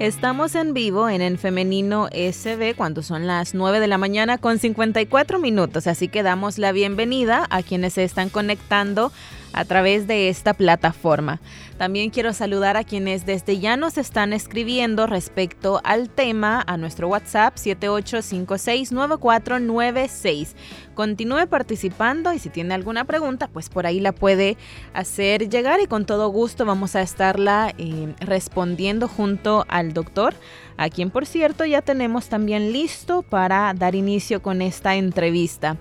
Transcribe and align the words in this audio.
Estamos 0.00 0.54
en 0.54 0.72
vivo 0.72 1.10
en 1.10 1.20
En 1.20 1.36
Femenino 1.36 2.08
SB 2.08 2.74
cuando 2.74 3.02
son 3.02 3.26
las 3.26 3.52
9 3.52 3.80
de 3.80 3.86
la 3.86 3.98
mañana 3.98 4.38
con 4.38 4.58
54 4.58 5.38
minutos, 5.38 5.86
así 5.86 6.08
que 6.08 6.22
damos 6.22 6.56
la 6.56 6.72
bienvenida 6.72 7.46
a 7.50 7.62
quienes 7.62 7.92
se 7.92 8.04
están 8.04 8.30
conectando 8.30 9.12
a 9.52 9.64
través 9.64 10.06
de 10.06 10.28
esta 10.28 10.54
plataforma. 10.54 11.40
También 11.80 12.10
quiero 12.10 12.32
saludar 12.34 12.76
a 12.76 12.84
quienes 12.84 13.24
desde 13.24 13.58
ya 13.58 13.78
nos 13.78 13.96
están 13.96 14.34
escribiendo 14.34 15.06
respecto 15.06 15.80
al 15.82 16.10
tema 16.10 16.62
a 16.66 16.76
nuestro 16.76 17.08
WhatsApp 17.08 17.56
78569496. 17.56 20.48
Continúe 20.94 21.46
participando 21.48 22.34
y 22.34 22.38
si 22.38 22.50
tiene 22.50 22.74
alguna 22.74 23.06
pregunta, 23.06 23.48
pues 23.48 23.70
por 23.70 23.86
ahí 23.86 23.98
la 23.98 24.12
puede 24.12 24.58
hacer 24.92 25.48
llegar 25.48 25.80
y 25.80 25.86
con 25.86 26.04
todo 26.04 26.28
gusto 26.28 26.66
vamos 26.66 26.96
a 26.96 27.00
estarla 27.00 27.72
eh, 27.78 28.14
respondiendo 28.20 29.08
junto 29.08 29.64
al 29.68 29.94
doctor, 29.94 30.34
a 30.76 30.90
quien 30.90 31.08
por 31.08 31.24
cierto 31.24 31.64
ya 31.64 31.80
tenemos 31.80 32.28
también 32.28 32.72
listo 32.72 33.22
para 33.22 33.72
dar 33.72 33.94
inicio 33.94 34.42
con 34.42 34.60
esta 34.60 34.96
entrevista. 34.96 35.78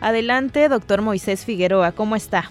Adelante, 0.00 0.70
doctor 0.70 1.02
Moisés 1.02 1.44
Figueroa, 1.44 1.92
¿cómo 1.92 2.16
está? 2.16 2.50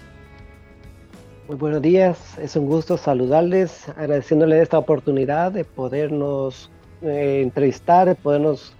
Muy 1.52 1.58
buenos 1.58 1.82
días, 1.82 2.38
es 2.38 2.56
un 2.56 2.64
gusto 2.64 2.96
saludarles, 2.96 3.86
agradeciéndoles 3.90 4.62
esta 4.62 4.78
oportunidad 4.78 5.52
de 5.52 5.66
podernos 5.66 6.70
eh, 7.02 7.42
entrevistar, 7.42 8.08
de 8.08 8.14
podernos 8.14 8.72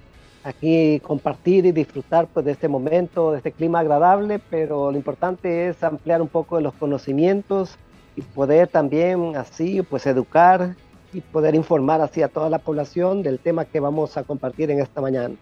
aquí 0.42 0.98
compartir 1.00 1.66
y 1.66 1.72
disfrutar 1.72 2.28
pues, 2.28 2.46
de 2.46 2.52
este 2.52 2.68
momento, 2.68 3.32
de 3.32 3.36
este 3.36 3.52
clima 3.52 3.80
agradable, 3.80 4.38
pero 4.38 4.90
lo 4.90 4.96
importante 4.96 5.68
es 5.68 5.84
ampliar 5.84 6.22
un 6.22 6.28
poco 6.28 6.62
los 6.62 6.72
conocimientos 6.72 7.76
y 8.16 8.22
poder 8.22 8.68
también 8.68 9.36
así 9.36 9.82
pues 9.82 10.06
educar 10.06 10.74
y 11.12 11.20
poder 11.20 11.54
informar 11.54 12.00
así 12.00 12.22
a 12.22 12.28
toda 12.28 12.48
la 12.48 12.58
población 12.58 13.22
del 13.22 13.38
tema 13.38 13.66
que 13.66 13.80
vamos 13.80 14.16
a 14.16 14.22
compartir 14.22 14.70
en 14.70 14.80
esta 14.80 15.02
mañana. 15.02 15.34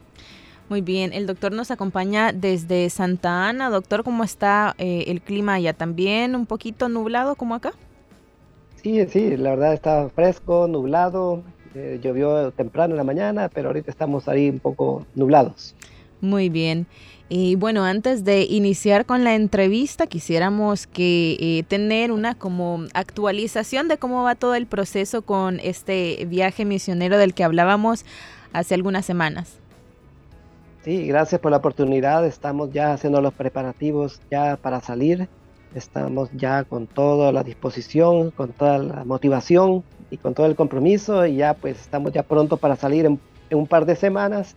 Muy 0.71 0.83
bien, 0.83 1.13
el 1.13 1.27
doctor 1.27 1.51
nos 1.51 1.73
acompaña 1.73 2.33
desde 2.33 2.89
Santa 2.91 3.49
Ana. 3.49 3.71
Doctor, 3.71 4.05
¿cómo 4.05 4.23
está 4.23 4.77
eh, 4.79 5.07
el 5.09 5.21
clima 5.21 5.55
allá? 5.55 5.73
¿También 5.73 6.37
un 6.37 6.47
poquito 6.47 6.89
nublado 6.89 7.35
como 7.35 7.57
acá? 7.57 7.73
Sí, 8.81 9.05
sí, 9.09 9.37
la 9.37 9.51
verdad 9.51 9.75
está 9.75 10.09
fresco, 10.11 10.69
nublado. 10.69 11.43
Eh, 11.75 11.99
llovió 12.01 12.53
temprano 12.53 12.93
en 12.93 12.99
la 12.99 13.03
mañana, 13.03 13.51
pero 13.53 13.71
ahorita 13.71 13.91
estamos 13.91 14.29
ahí 14.29 14.49
un 14.49 14.61
poco 14.61 15.05
nublados. 15.17 15.75
Muy 16.21 16.49
bien. 16.51 16.87
Y 17.29 17.57
bueno, 17.57 17.85
antes 17.85 18.25
de 18.25 18.43
iniciar 18.43 19.07
con 19.07 19.25
la 19.25 19.35
entrevista, 19.35 20.07
quisiéramos 20.07 20.87
que 20.87 21.37
eh, 21.41 21.65
tener 21.67 22.13
una 22.13 22.37
como 22.37 22.85
actualización 22.95 23.89
de 23.89 23.99
cómo 23.99 24.23
va 24.23 24.37
todo 24.37 24.55
el 24.55 24.67
proceso 24.67 25.23
con 25.23 25.59
este 25.59 26.25
viaje 26.29 26.65
misionero 26.65 27.19
del 27.19 27.35
que 27.35 27.43
hablábamos 27.43 28.05
hace 28.53 28.75
algunas 28.77 29.05
semanas. 29.05 29.60
Sí, 30.83 31.07
gracias 31.07 31.39
por 31.43 31.51
la 31.51 31.59
oportunidad. 31.59 32.25
Estamos 32.25 32.73
ya 32.73 32.95
haciendo 32.95 33.21
los 33.21 33.35
preparativos 33.35 34.19
ya 34.31 34.57
para 34.57 34.81
salir. 34.81 35.29
Estamos 35.75 36.31
ya 36.33 36.65
con 36.65 36.87
toda 36.87 37.33
la 37.33 37.43
disposición, 37.45 38.31
con 38.31 38.53
toda 38.53 38.79
la 38.79 39.05
motivación 39.05 39.85
y 40.11 40.17
con 40.17 40.33
todo 40.33 40.47
el 40.47 40.57
compromiso 40.57 41.27
y 41.27 41.37
ya 41.37 41.53
pues 41.53 41.79
estamos 41.83 42.13
ya 42.13 42.23
pronto 42.23 42.57
para 42.57 42.77
salir 42.77 43.05
en, 43.05 43.21
un 43.53 43.67
par 43.67 43.85
de 43.85 43.95
semanas. 43.95 44.57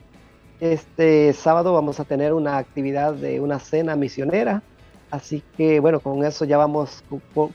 Este 0.61 1.33
sábado 1.33 1.73
vamos 1.73 1.99
a 1.99 2.05
tener 2.05 2.31
una 2.31 2.57
actividad 2.57 3.13
de 3.13 3.41
una 3.41 3.59
cena 3.59 3.97
misionera. 3.97 4.63
Así 5.11 5.43
que 5.57 5.81
bueno, 5.81 5.99
con 5.99 6.23
eso 6.23 6.45
ya 6.45 6.57
vamos 6.57 7.03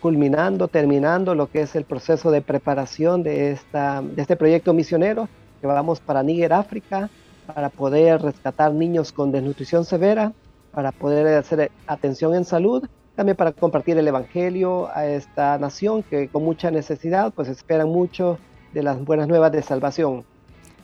culminando, 0.03 0.69
terminando 0.69 1.35
lo 1.35 1.51
que 1.51 1.63
es 1.63 1.75
el 1.75 1.85
proceso 1.85 2.31
de 2.31 2.43
preparación 2.43 3.23
de, 3.23 3.51
esta, 3.51 4.03
de 4.03 4.21
este 4.21 4.37
proyecto 4.37 4.75
misionero 4.75 5.27
que 5.63 5.67
vamos 5.67 6.01
para 6.01 6.23
Níger, 6.23 6.53
África 6.53 7.09
para 7.55 7.71
poder 7.71 8.21
rescatar 8.21 8.73
niños 8.73 9.13
con 9.13 9.33
desnutrición 9.33 9.85
severa, 9.85 10.33
para 10.73 10.93
poder 10.93 11.27
hacer 11.39 11.71
atención 11.87 12.35
en 12.35 12.45
salud, 12.45 12.87
también 13.17 13.37
para 13.37 13.53
compartir 13.53 13.97
el 13.99 14.07
Evangelio 14.07 14.89
a 14.95 15.07
esta 15.07 15.59
nación 15.59 16.03
que 16.03 16.29
con 16.29 16.45
mucha 16.45 16.71
necesidad 16.71 17.33
pues 17.33 17.49
esperan 17.49 17.89
mucho 17.89 18.39
de 18.73 18.83
las 18.83 19.03
buenas 19.03 19.29
nuevas 19.29 19.51
de 19.51 19.63
salvación. 19.63 20.25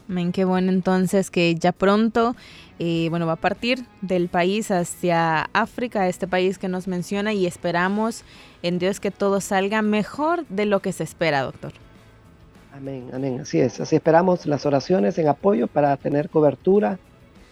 Amén, 0.08 0.32
qué 0.32 0.44
bueno 0.44 0.70
entonces 0.70 1.30
que 1.30 1.54
ya 1.54 1.72
pronto, 1.72 2.34
eh, 2.78 3.06
bueno, 3.08 3.26
va 3.26 3.34
a 3.34 3.36
partir 3.36 3.84
del 4.02 4.28
país 4.28 4.70
hacia 4.70 5.48
África, 5.52 6.08
este 6.08 6.26
país 6.26 6.58
que 6.58 6.68
nos 6.68 6.88
menciona 6.88 7.32
y 7.32 7.46
esperamos 7.46 8.24
en 8.62 8.78
Dios 8.78 9.00
que 9.00 9.10
todo 9.10 9.40
salga 9.40 9.80
mejor 9.80 10.46
de 10.48 10.66
lo 10.66 10.80
que 10.80 10.92
se 10.92 11.04
espera, 11.04 11.42
doctor. 11.42 11.72
Amén, 12.76 13.08
amén, 13.12 13.40
así 13.40 13.60
es. 13.60 13.80
Así 13.80 13.94
esperamos 13.94 14.46
las 14.46 14.66
oraciones 14.66 15.16
en 15.18 15.28
apoyo 15.28 15.68
para 15.68 15.96
tener 15.96 16.28
cobertura, 16.28 16.98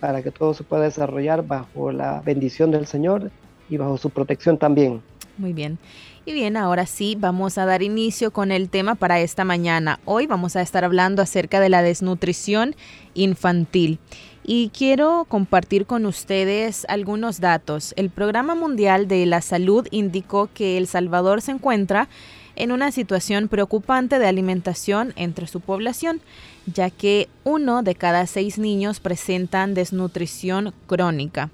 para 0.00 0.20
que 0.20 0.32
todo 0.32 0.52
se 0.52 0.64
pueda 0.64 0.82
desarrollar 0.82 1.46
bajo 1.46 1.92
la 1.92 2.20
bendición 2.22 2.72
del 2.72 2.86
Señor 2.86 3.30
y 3.70 3.76
bajo 3.76 3.96
su 3.98 4.10
protección 4.10 4.58
también. 4.58 5.00
Muy 5.38 5.52
bien. 5.52 5.78
Y 6.24 6.32
bien, 6.32 6.56
ahora 6.56 6.86
sí, 6.86 7.16
vamos 7.16 7.56
a 7.56 7.66
dar 7.66 7.84
inicio 7.84 8.32
con 8.32 8.50
el 8.50 8.68
tema 8.68 8.96
para 8.96 9.20
esta 9.20 9.44
mañana. 9.44 10.00
Hoy 10.06 10.26
vamos 10.26 10.56
a 10.56 10.60
estar 10.60 10.84
hablando 10.84 11.22
acerca 11.22 11.60
de 11.60 11.68
la 11.68 11.82
desnutrición 11.82 12.74
infantil. 13.14 14.00
Y 14.44 14.70
quiero 14.76 15.24
compartir 15.28 15.86
con 15.86 16.04
ustedes 16.04 16.84
algunos 16.88 17.40
datos. 17.40 17.94
El 17.96 18.10
Programa 18.10 18.56
Mundial 18.56 19.06
de 19.06 19.24
la 19.26 19.40
Salud 19.40 19.86
indicó 19.92 20.50
que 20.52 20.76
El 20.78 20.88
Salvador 20.88 21.42
se 21.42 21.52
encuentra 21.52 22.08
en 22.56 22.72
una 22.72 22.92
situación 22.92 23.48
preocupante 23.48 24.18
de 24.18 24.26
alimentación 24.26 25.12
entre 25.16 25.46
su 25.46 25.60
población, 25.60 26.20
ya 26.66 26.90
que 26.90 27.28
uno 27.44 27.82
de 27.82 27.94
cada 27.94 28.26
seis 28.26 28.58
niños 28.58 29.00
presentan 29.00 29.74
desnutrición 29.74 30.72
crónica. 30.86 31.50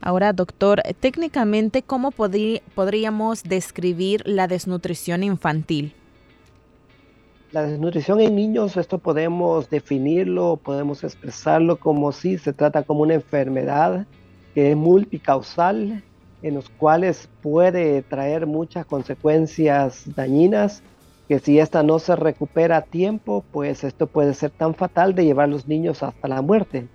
Ahora, 0.00 0.32
doctor, 0.32 0.82
técnicamente, 1.00 1.82
¿cómo 1.82 2.12
podríamos 2.12 3.42
describir 3.42 4.22
la 4.26 4.46
desnutrición 4.46 5.24
infantil? 5.24 5.92
La 7.50 7.62
desnutrición 7.62 8.20
en 8.20 8.36
niños, 8.36 8.76
esto 8.76 8.98
podemos 8.98 9.70
definirlo, 9.70 10.56
podemos 10.62 11.02
expresarlo 11.02 11.78
como 11.78 12.12
si 12.12 12.38
se 12.38 12.52
trata 12.52 12.82
como 12.82 13.00
una 13.00 13.14
enfermedad 13.14 14.06
que 14.54 14.70
es 14.70 14.76
multicausal, 14.76 16.02
en 16.42 16.54
los 16.54 16.68
cuales 16.68 17.28
puede 17.42 18.02
traer 18.02 18.46
muchas 18.46 18.86
consecuencias 18.86 20.04
dañinas, 20.14 20.82
que 21.28 21.38
si 21.38 21.58
esta 21.58 21.82
no 21.82 21.98
se 21.98 22.16
recupera 22.16 22.78
a 22.78 22.82
tiempo, 22.82 23.44
pues 23.52 23.84
esto 23.84 24.06
puede 24.06 24.34
ser 24.34 24.50
tan 24.50 24.74
fatal 24.74 25.14
de 25.14 25.24
llevar 25.24 25.44
a 25.44 25.48
los 25.48 25.68
niños 25.68 26.02
hasta 26.02 26.28
la 26.28 26.40
muerte. 26.40 26.88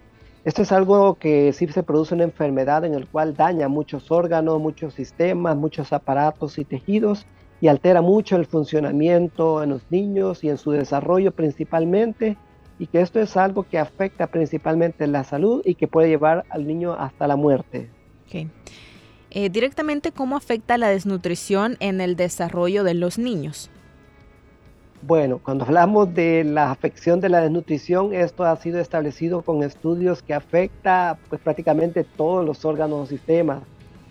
Esto 0.44 0.64
es 0.64 0.72
algo 0.72 1.16
que 1.16 1.54
sí 1.54 1.68
se 1.68 1.84
produce 1.84 2.16
una 2.16 2.26
enfermedad 2.26 2.84
en 2.84 2.94
el 2.94 3.08
cual 3.08 3.36
daña 3.36 3.70
muchos 3.70 4.12
órganos, 4.12 4.60
muchos 4.60 4.94
sistemas, 4.94 5.56
muchos 5.56 5.94
aparatos 5.94 6.58
y 6.58 6.66
tejidos 6.66 7.26
y 7.62 7.70
altera 7.70 8.02
mucho 8.02 8.36
el 8.36 8.46
funcionamiento 8.46 9.64
en 9.64 9.70
los 9.70 9.84
niños 9.90 10.44
y 10.44 10.50
en 10.50 10.58
su 10.58 10.72
desarrollo 10.72 11.32
principalmente 11.32 12.36
y 12.78 12.88
que 12.88 13.00
esto 13.00 13.22
es 13.22 13.38
algo 13.38 13.64
que 13.64 13.80
afecta 13.80 14.28
principalmente 14.28 15.08
la 15.08 15.24
salud 15.24 15.62
y 15.64 15.76
que 15.76 15.88
puede 15.88 16.10
llevar 16.10 16.44
al 16.50 16.68
niño 16.68 16.94
hasta 16.94 17.28
la 17.28 17.38
muerte. 17.38 17.90
Okay. 18.26 18.50
Eh, 19.36 19.50
directamente 19.50 20.12
cómo 20.12 20.38
afecta 20.38 20.78
la 20.78 20.90
desnutrición 20.90 21.76
en 21.80 22.02
el 22.02 22.16
desarrollo 22.16 22.84
de 22.84 22.94
los 22.94 23.18
niños. 23.18 23.72
Bueno, 25.02 25.42
cuando 25.44 25.66
hablamos 25.66 26.14
de 26.14 26.44
la 26.44 26.70
afección 26.70 27.20
de 27.20 27.30
la 27.30 27.42
desnutrición, 27.42 28.14
esto 28.14 28.44
ha 28.44 28.56
sido 28.58 28.80
establecido 28.80 29.42
con 29.42 29.64
estudios 29.64 30.22
que 30.22 30.36
afecta 30.36 31.18
pues 31.30 31.42
prácticamente 31.42 32.04
todos 32.04 32.46
los 32.46 32.64
órganos 32.64 33.00
o 33.00 33.06
sistemas. 33.08 33.64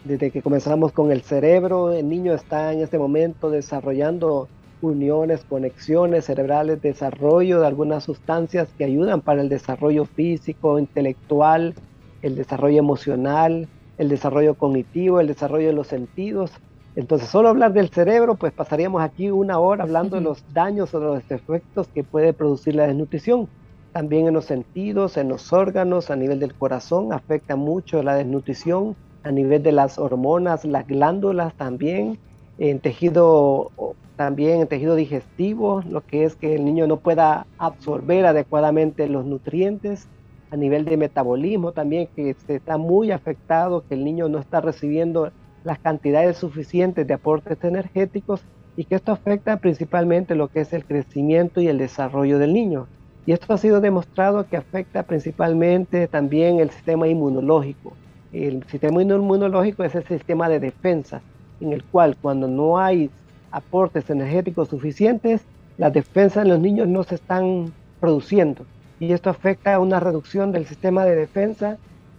Desde 0.04 0.32
que 0.32 0.42
comenzamos 0.42 0.90
con 0.90 1.12
el 1.12 1.22
cerebro, 1.22 1.92
el 1.92 2.08
niño 2.08 2.34
está 2.34 2.72
en 2.72 2.80
este 2.80 2.98
momento 2.98 3.48
desarrollando 3.48 4.48
uniones, 4.80 5.44
conexiones 5.44 6.24
cerebrales, 6.24 6.82
desarrollo 6.82 7.60
de 7.60 7.68
algunas 7.68 8.02
sustancias 8.02 8.68
que 8.76 8.84
ayudan 8.84 9.20
para 9.20 9.40
el 9.40 9.48
desarrollo 9.48 10.04
físico, 10.04 10.80
intelectual, 10.80 11.74
el 12.22 12.34
desarrollo 12.34 12.80
emocional, 12.80 13.68
el 13.98 14.08
desarrollo 14.08 14.56
cognitivo, 14.56 15.20
el 15.20 15.26
desarrollo 15.28 15.68
de 15.68 15.72
los 15.74 15.88
sentidos. 15.88 16.52
Entonces, 16.94 17.28
solo 17.30 17.48
hablar 17.48 17.72
del 17.72 17.90
cerebro, 17.90 18.36
pues 18.36 18.52
pasaríamos 18.52 19.02
aquí 19.02 19.30
una 19.30 19.58
hora 19.58 19.84
hablando 19.84 20.16
de 20.16 20.22
los 20.22 20.44
daños 20.52 20.92
o 20.94 21.00
de 21.00 21.06
los 21.06 21.30
efectos 21.30 21.88
que 21.88 22.04
puede 22.04 22.34
producir 22.34 22.74
la 22.74 22.86
desnutrición. 22.86 23.48
también 23.92 24.26
en 24.26 24.34
los 24.34 24.46
sentidos, 24.46 25.16
en 25.16 25.28
los 25.28 25.52
órganos, 25.52 26.10
a 26.10 26.16
nivel 26.16 26.40
del 26.40 26.54
corazón, 26.56 27.12
afecta 27.12 27.56
mucho 27.56 28.02
la 28.02 28.14
desnutrición, 28.16 28.96
a 29.22 29.30
nivel 29.32 29.62
de 29.62 29.72
las 29.72 29.98
hormonas, 29.98 30.64
las 30.64 30.86
glándulas 30.86 31.54
también, 31.56 32.18
en 32.58 32.80
tejido 32.80 33.72
también 34.16 34.60
en 34.60 34.68
tejido 34.68 34.94
digestivo, 34.94 35.82
lo 35.82 36.02
que 36.02 36.24
es 36.24 36.36
que 36.36 36.54
el 36.54 36.64
niño 36.64 36.86
no 36.86 37.00
pueda 37.00 37.48
absorber 37.58 38.26
adecuadamente 38.26 39.08
los 39.08 39.24
nutrientes, 39.26 40.10
a 40.52 40.56
nivel 40.56 40.84
de 40.84 40.98
metabolismo 40.98 41.72
también, 41.72 42.08
que 42.14 42.36
está 42.46 42.76
muy 42.76 43.10
afectado, 43.10 43.84
que 43.88 43.94
el 43.94 44.04
niño 44.04 44.28
no 44.28 44.38
está 44.38 44.60
recibiendo 44.60 45.32
las 45.64 45.78
cantidades 45.78 46.36
suficientes 46.36 47.06
de 47.06 47.14
aportes 47.14 47.64
energéticos 47.64 48.42
y 48.76 48.84
que 48.84 48.96
esto 48.96 49.12
afecta 49.12 49.56
principalmente 49.56 50.34
lo 50.34 50.48
que 50.48 50.60
es 50.60 50.74
el 50.74 50.84
crecimiento 50.84 51.62
y 51.62 51.68
el 51.68 51.78
desarrollo 51.78 52.38
del 52.38 52.52
niño. 52.52 52.86
Y 53.24 53.32
esto 53.32 53.54
ha 53.54 53.56
sido 53.56 53.80
demostrado 53.80 54.46
que 54.46 54.58
afecta 54.58 55.04
principalmente 55.04 56.06
también 56.06 56.60
el 56.60 56.68
sistema 56.68 57.08
inmunológico. 57.08 57.94
El 58.30 58.62
sistema 58.64 59.00
inmunológico 59.00 59.84
es 59.84 59.94
el 59.94 60.04
sistema 60.04 60.50
de 60.50 60.60
defensa, 60.60 61.22
en 61.62 61.72
el 61.72 61.82
cual 61.82 62.14
cuando 62.20 62.46
no 62.46 62.78
hay 62.78 63.08
aportes 63.50 64.10
energéticos 64.10 64.68
suficientes, 64.68 65.40
las 65.78 65.94
defensas 65.94 66.42
en 66.42 66.50
los 66.50 66.60
niños 66.60 66.88
no 66.88 67.04
se 67.04 67.14
están 67.14 67.72
produciendo. 68.00 68.66
Y 69.02 69.12
esto 69.12 69.30
afecta 69.30 69.74
a 69.74 69.80
una 69.80 69.98
reducción 69.98 70.52
del 70.52 70.64
sistema 70.64 71.04
de 71.04 71.16
defensa 71.16 71.76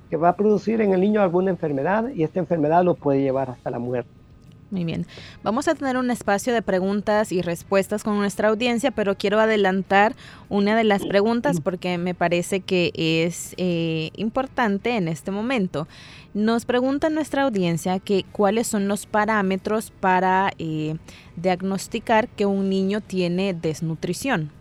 que 0.09 0.17
va 0.17 0.27
a 0.27 0.35
producir 0.35 0.81
en 0.81 0.93
el 0.93 0.99
niño 0.99 1.21
alguna 1.21 1.49
enfermedad 1.49 2.09
y 2.13 2.23
esta 2.23 2.39
enfermedad 2.39 2.83
lo 2.83 2.95
puede 2.95 3.21
llevar 3.21 3.49
hasta 3.49 3.71
la 3.71 3.79
muerte. 3.79 4.11
Muy 4.69 4.83
bien. 4.83 5.05
Vamos 5.43 5.69
a 5.69 5.75
tener 5.75 5.95
un 5.95 6.11
espacio 6.11 6.53
de 6.53 6.61
preguntas 6.61 7.31
y 7.31 7.41
respuestas 7.41 8.03
con 8.03 8.17
nuestra 8.17 8.49
audiencia, 8.49 8.91
pero 8.91 9.15
quiero 9.15 9.39
adelantar 9.39 10.13
una 10.49 10.75
de 10.75 10.83
las 10.83 11.05
preguntas 11.05 11.61
porque 11.61 11.97
me 11.97 12.15
parece 12.15 12.59
que 12.59 12.91
es 12.93 13.55
eh, 13.55 14.09
importante 14.17 14.97
en 14.97 15.07
este 15.07 15.31
momento. 15.31 15.87
Nos 16.33 16.65
pregunta 16.65 17.09
nuestra 17.09 17.43
audiencia 17.43 17.97
que 17.99 18.25
cuáles 18.33 18.67
son 18.67 18.89
los 18.89 19.05
parámetros 19.05 19.91
para 20.01 20.51
eh, 20.57 20.97
diagnosticar 21.37 22.27
que 22.27 22.45
un 22.45 22.69
niño 22.69 22.99
tiene 22.99 23.53
desnutrición. 23.53 24.51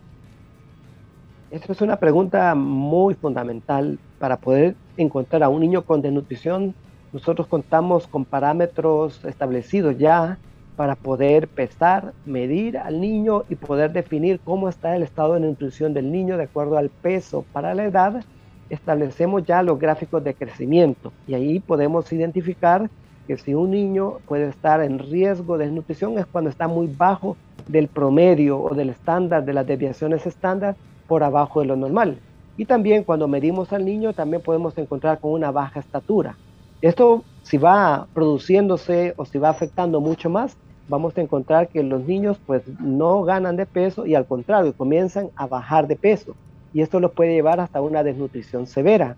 Esta 1.53 1.71
es 1.71 1.83
una 1.83 1.97
pregunta 1.97 2.55
muy 2.55 3.15
fundamental 3.15 3.99
para 4.19 4.39
poder 4.39 4.75
encontrar 4.97 5.43
a 5.43 5.51
un 5.51 5.61
niño 5.61 5.83
con 5.83 6.01
desnutrición 6.01 6.75
nosotros 7.13 7.47
contamos 7.47 8.07
con 8.07 8.25
parámetros 8.25 9.23
establecidos 9.27 9.99
ya 9.99 10.39
para 10.77 10.95
poder 10.95 11.47
pesar, 11.49 12.15
medir 12.25 12.79
al 12.79 13.03
niño 13.03 13.45
y 13.51 13.57
poder 13.57 13.93
definir 13.93 14.41
cómo 14.43 14.71
está 14.71 14.97
el 14.97 15.03
estado 15.03 15.35
de 15.35 15.41
nutrición 15.41 15.93
del 15.93 16.11
niño 16.11 16.39
de 16.39 16.45
acuerdo 16.45 16.79
al 16.79 16.89
peso 16.89 17.45
para 17.53 17.75
la 17.75 17.85
edad. 17.85 18.25
Establecemos 18.71 19.45
ya 19.45 19.63
los 19.63 19.79
gráficos 19.79 20.25
de 20.25 20.33
crecimiento 20.33 21.13
y 21.29 21.35
ahí 21.35 21.61
podemos 21.61 22.11
identificar 22.15 22.89
que 23.27 23.37
si 23.37 23.53
un 23.53 23.73
niño 23.73 24.21
puede 24.27 24.49
estar 24.49 24.83
en 24.83 24.99
riesgo 24.99 25.59
de 25.59 25.67
desnutrición 25.67 26.19
es 26.19 26.25
cuando 26.25 26.49
está 26.49 26.67
muy 26.67 26.87
bajo 26.87 27.37
del 27.69 27.89
promedio 27.89 28.59
o 28.59 28.75
del 28.75 28.89
estándar 28.89 29.45
de 29.45 29.53
las 29.53 29.67
desviaciones 29.67 30.27
estándar 30.27 30.77
por 31.13 31.25
abajo 31.25 31.61
de 31.61 31.67
lo 31.67 31.77
normal. 31.77 32.17
Y 32.57 32.65
también 32.65 33.05
cuando 33.05 33.29
medimos 33.29 33.71
al 33.75 33.85
niño 33.85 34.15
también 34.15 34.43
podemos 34.43 34.79
encontrar 34.79 35.21
con 35.21 35.33
una 35.33 35.51
baja 35.51 35.79
estatura. 35.79 36.39
Esto, 36.81 37.23
si 37.43 37.59
va 37.59 38.07
produciéndose 38.15 39.13
o 39.19 39.27
si 39.27 39.37
va 39.37 39.51
afectando 39.51 40.01
mucho 40.01 40.31
más, 40.31 40.57
vamos 40.89 41.15
a 41.19 41.21
encontrar 41.21 41.69
que 41.69 41.83
los 41.83 42.07
niños 42.07 42.39
pues 42.47 42.63
no 42.81 43.25
ganan 43.25 43.57
de 43.57 43.67
peso 43.67 44.07
y 44.07 44.15
al 44.15 44.25
contrario, 44.25 44.73
comienzan 44.75 45.29
a 45.37 45.47
bajar 45.47 45.87
de 45.87 45.97
peso. 45.97 46.35
Y 46.73 46.81
esto 46.81 46.99
los 46.99 47.13
puede 47.13 47.35
llevar 47.35 47.61
hasta 47.61 47.83
una 47.83 48.03
desnutrición 48.03 48.67
severa. 48.67 49.15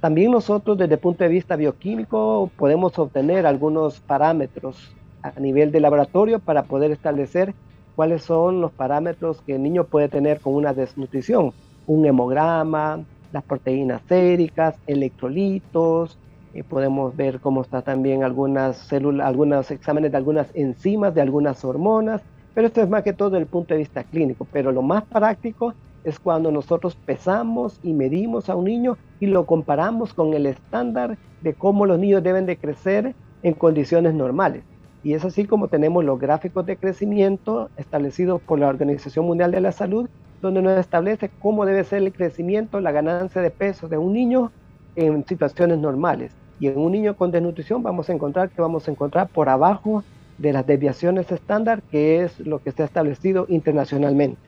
También 0.00 0.32
nosotros 0.32 0.76
desde 0.76 0.94
el 0.94 1.00
punto 1.00 1.22
de 1.22 1.30
vista 1.30 1.54
bioquímico 1.54 2.50
podemos 2.56 2.98
obtener 2.98 3.46
algunos 3.46 4.00
parámetros 4.00 4.92
a 5.22 5.38
nivel 5.38 5.70
de 5.70 5.78
laboratorio 5.78 6.40
para 6.40 6.64
poder 6.64 6.90
establecer 6.90 7.54
cuáles 7.98 8.22
son 8.22 8.60
los 8.60 8.70
parámetros 8.70 9.42
que 9.44 9.56
el 9.56 9.62
niño 9.64 9.82
puede 9.82 10.08
tener 10.08 10.38
con 10.38 10.54
una 10.54 10.72
desnutrición. 10.72 11.52
Un 11.88 12.06
hemograma, 12.06 13.00
las 13.32 13.42
proteínas 13.42 14.02
séricas, 14.08 14.76
electrolitos, 14.86 16.16
eh, 16.54 16.62
podemos 16.62 17.16
ver 17.16 17.40
cómo 17.40 17.60
está 17.60 17.82
también 17.82 18.22
algunas 18.22 18.76
células, 18.76 19.26
algunos 19.26 19.68
exámenes 19.72 20.12
de 20.12 20.16
algunas 20.16 20.46
enzimas, 20.54 21.12
de 21.12 21.22
algunas 21.22 21.64
hormonas, 21.64 22.22
pero 22.54 22.68
esto 22.68 22.82
es 22.82 22.88
más 22.88 23.02
que 23.02 23.14
todo 23.14 23.30
desde 23.30 23.42
el 23.42 23.48
punto 23.48 23.74
de 23.74 23.78
vista 23.78 24.04
clínico. 24.04 24.46
Pero 24.52 24.70
lo 24.70 24.82
más 24.82 25.02
práctico 25.02 25.74
es 26.04 26.20
cuando 26.20 26.52
nosotros 26.52 26.94
pesamos 27.04 27.80
y 27.82 27.94
medimos 27.94 28.48
a 28.48 28.54
un 28.54 28.66
niño 28.66 28.96
y 29.18 29.26
lo 29.26 29.44
comparamos 29.44 30.14
con 30.14 30.34
el 30.34 30.46
estándar 30.46 31.18
de 31.40 31.52
cómo 31.52 31.84
los 31.84 31.98
niños 31.98 32.22
deben 32.22 32.46
de 32.46 32.58
crecer 32.58 33.16
en 33.42 33.54
condiciones 33.54 34.14
normales. 34.14 34.62
Y 35.02 35.14
es 35.14 35.24
así 35.24 35.44
como 35.44 35.68
tenemos 35.68 36.04
los 36.04 36.18
gráficos 36.18 36.66
de 36.66 36.76
crecimiento 36.76 37.70
establecidos 37.76 38.40
por 38.42 38.58
la 38.58 38.68
Organización 38.68 39.26
Mundial 39.26 39.50
de 39.50 39.60
la 39.60 39.72
Salud, 39.72 40.08
donde 40.42 40.62
nos 40.62 40.78
establece 40.78 41.30
cómo 41.40 41.64
debe 41.64 41.84
ser 41.84 42.02
el 42.02 42.12
crecimiento, 42.12 42.80
la 42.80 42.92
ganancia 42.92 43.42
de 43.42 43.50
peso 43.50 43.88
de 43.88 43.98
un 43.98 44.12
niño 44.12 44.52
en 44.96 45.24
situaciones 45.26 45.78
normales. 45.78 46.32
Y 46.60 46.66
en 46.66 46.78
un 46.78 46.92
niño 46.92 47.16
con 47.16 47.30
desnutrición 47.30 47.82
vamos 47.82 48.08
a 48.08 48.12
encontrar 48.12 48.50
que 48.50 48.60
vamos 48.60 48.88
a 48.88 48.90
encontrar 48.90 49.28
por 49.28 49.48
abajo 49.48 50.02
de 50.38 50.52
las 50.52 50.66
desviaciones 50.66 51.30
estándar, 51.30 51.82
que 51.90 52.22
es 52.22 52.38
lo 52.40 52.60
que 52.60 52.70
está 52.70 52.84
establecido 52.84 53.46
internacionalmente. 53.48 54.40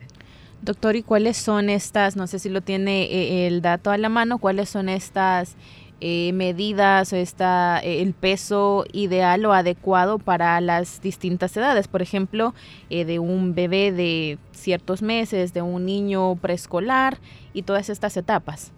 Doctor, 0.61 0.95
¿y 0.95 1.01
cuáles 1.01 1.37
son 1.37 1.69
estas, 1.69 2.15
no 2.15 2.27
sé 2.27 2.37
si 2.37 2.47
lo 2.47 2.61
tiene 2.61 3.03
eh, 3.03 3.47
el 3.47 3.61
dato 3.61 3.89
a 3.89 3.97
la 3.97 4.09
mano, 4.09 4.37
cuáles 4.37 4.69
son 4.69 4.89
estas 4.89 5.55
eh, 6.01 6.33
medidas 6.33 7.13
o 7.13 7.15
esta, 7.15 7.79
eh, 7.79 8.01
el 8.01 8.13
peso 8.13 8.85
ideal 8.91 9.45
o 9.45 9.53
adecuado 9.53 10.19
para 10.19 10.59
las 10.59 11.01
distintas 11.01 11.55
edades? 11.55 11.87
Por 11.87 12.01
ejemplo, 12.01 12.53
de 12.89 13.19
un 13.19 13.55
bebé 13.55 13.91
de 13.91 14.37
ciertos 14.51 15.01
meses, 15.01 15.53
de 15.53 15.61
un 15.61 15.85
niño 15.85 16.35
preescolar 16.35 17.17
y 17.53 17.63
todas 17.63 17.89
estas 17.89 18.17
etapas. 18.17 18.73